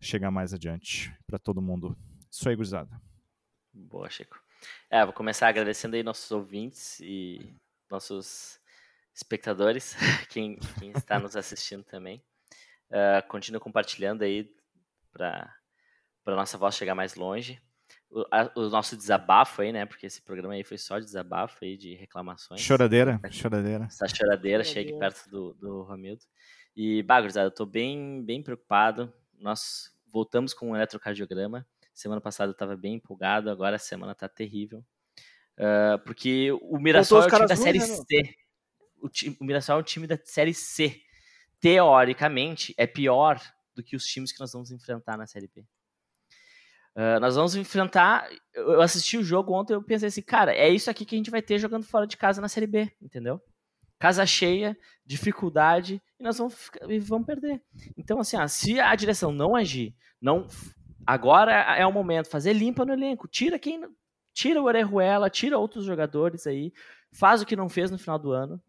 [0.00, 1.96] chegar mais adiante para todo mundo.
[2.28, 3.00] Isso aí, gurizada.
[3.72, 4.43] Boa, Chico.
[4.90, 7.54] É, vou começar agradecendo aí nossos ouvintes e
[7.90, 8.58] nossos
[9.14, 9.94] espectadores,
[10.28, 12.22] quem, quem está nos assistindo também.
[12.90, 14.48] Uh, continua compartilhando aí
[15.12, 15.52] para
[16.26, 17.60] a nossa voz chegar mais longe.
[18.10, 19.86] O, a, o, nosso desabafo aí, né?
[19.86, 22.60] Porque esse programa aí foi só de desabafo aí, de reclamações.
[22.60, 23.84] Choradeira, choradeira.
[23.84, 26.22] Essa choradeira, chega aqui perto do, do Romildo.
[26.76, 29.12] E, Bagros, eu tô bem, bem preocupado.
[29.38, 31.66] Nós voltamos com um eletrocardiograma.
[31.94, 34.84] Semana passada eu estava bem empolgado, agora a semana tá terrível.
[35.56, 38.34] Uh, porque o Mirassol é o time da Série né, C.
[39.00, 41.00] O, time, o Mirassol é o time da Série C.
[41.60, 43.40] Teoricamente, é pior
[43.74, 45.64] do que os times que nós vamos enfrentar na Série B.
[46.96, 48.28] Uh, nós vamos enfrentar.
[48.52, 51.30] Eu assisti o jogo ontem eu pensei assim, cara, é isso aqui que a gente
[51.30, 53.40] vai ter jogando fora de casa na Série B, entendeu?
[54.00, 54.76] Casa cheia,
[55.06, 57.62] dificuldade, e nós vamos, e vamos perder.
[57.96, 60.48] Então, assim, ah, se a direção não agir, não
[61.06, 63.28] Agora é o momento, fazer limpa no elenco.
[63.28, 63.82] Tira quem.
[64.32, 66.72] Tira o Orejuela, tira outros jogadores aí,
[67.12, 68.60] faz o que não fez no final do ano.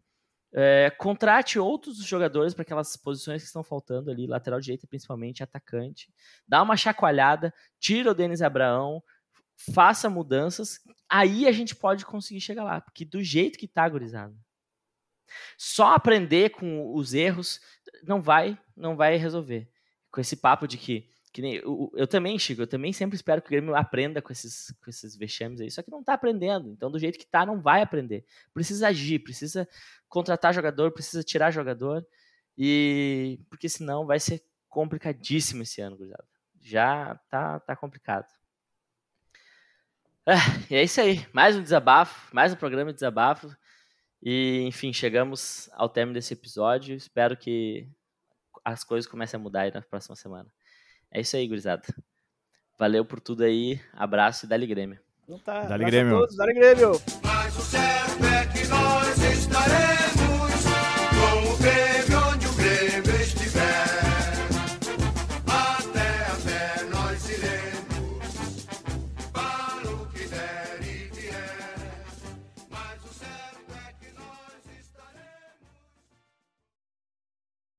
[0.52, 6.08] É, contrate outros jogadores para aquelas posições que estão faltando ali, lateral direita principalmente, atacante.
[6.46, 9.02] Dá uma chacoalhada, tira o Denis Abraão,
[9.74, 14.34] faça mudanças, aí a gente pode conseguir chegar lá, porque do jeito que tá, gurizada,
[15.58, 17.60] só aprender com os erros
[18.04, 19.68] não vai, não vai resolver.
[20.10, 23.42] Com esse papo de que que nem, eu, eu, também, Chico, eu também sempre espero
[23.42, 26.70] que o Grêmio aprenda com esses, com esses vexames aí, só que não tá aprendendo.
[26.70, 28.24] Então, do jeito que tá, não vai aprender.
[28.54, 29.68] Precisa agir, precisa
[30.08, 32.06] contratar jogador, precisa tirar jogador,
[32.56, 36.24] e porque senão vai ser complicadíssimo esse ano, gurizada.
[36.60, 38.26] Já tá, tá complicado.
[40.26, 40.34] É,
[40.70, 41.24] e é isso aí.
[41.32, 43.54] Mais um desabafo, mais um programa de desabafo.
[44.22, 46.96] E, enfim, chegamos ao término desse episódio.
[46.96, 47.88] Espero que
[48.64, 50.50] as coisas comecem a mudar aí na próxima semana.
[51.10, 51.82] É isso aí, gurizada.
[52.78, 53.80] Valeu por tudo aí.
[53.92, 54.98] Abraço e dali Grêmio.
[55.24, 55.62] Então tá.
[55.62, 56.16] Dá-lhe Grêmio.
[56.16, 56.92] A todos, Grêmio.
[57.22, 59.95] Mas o certo é que nós estaremos.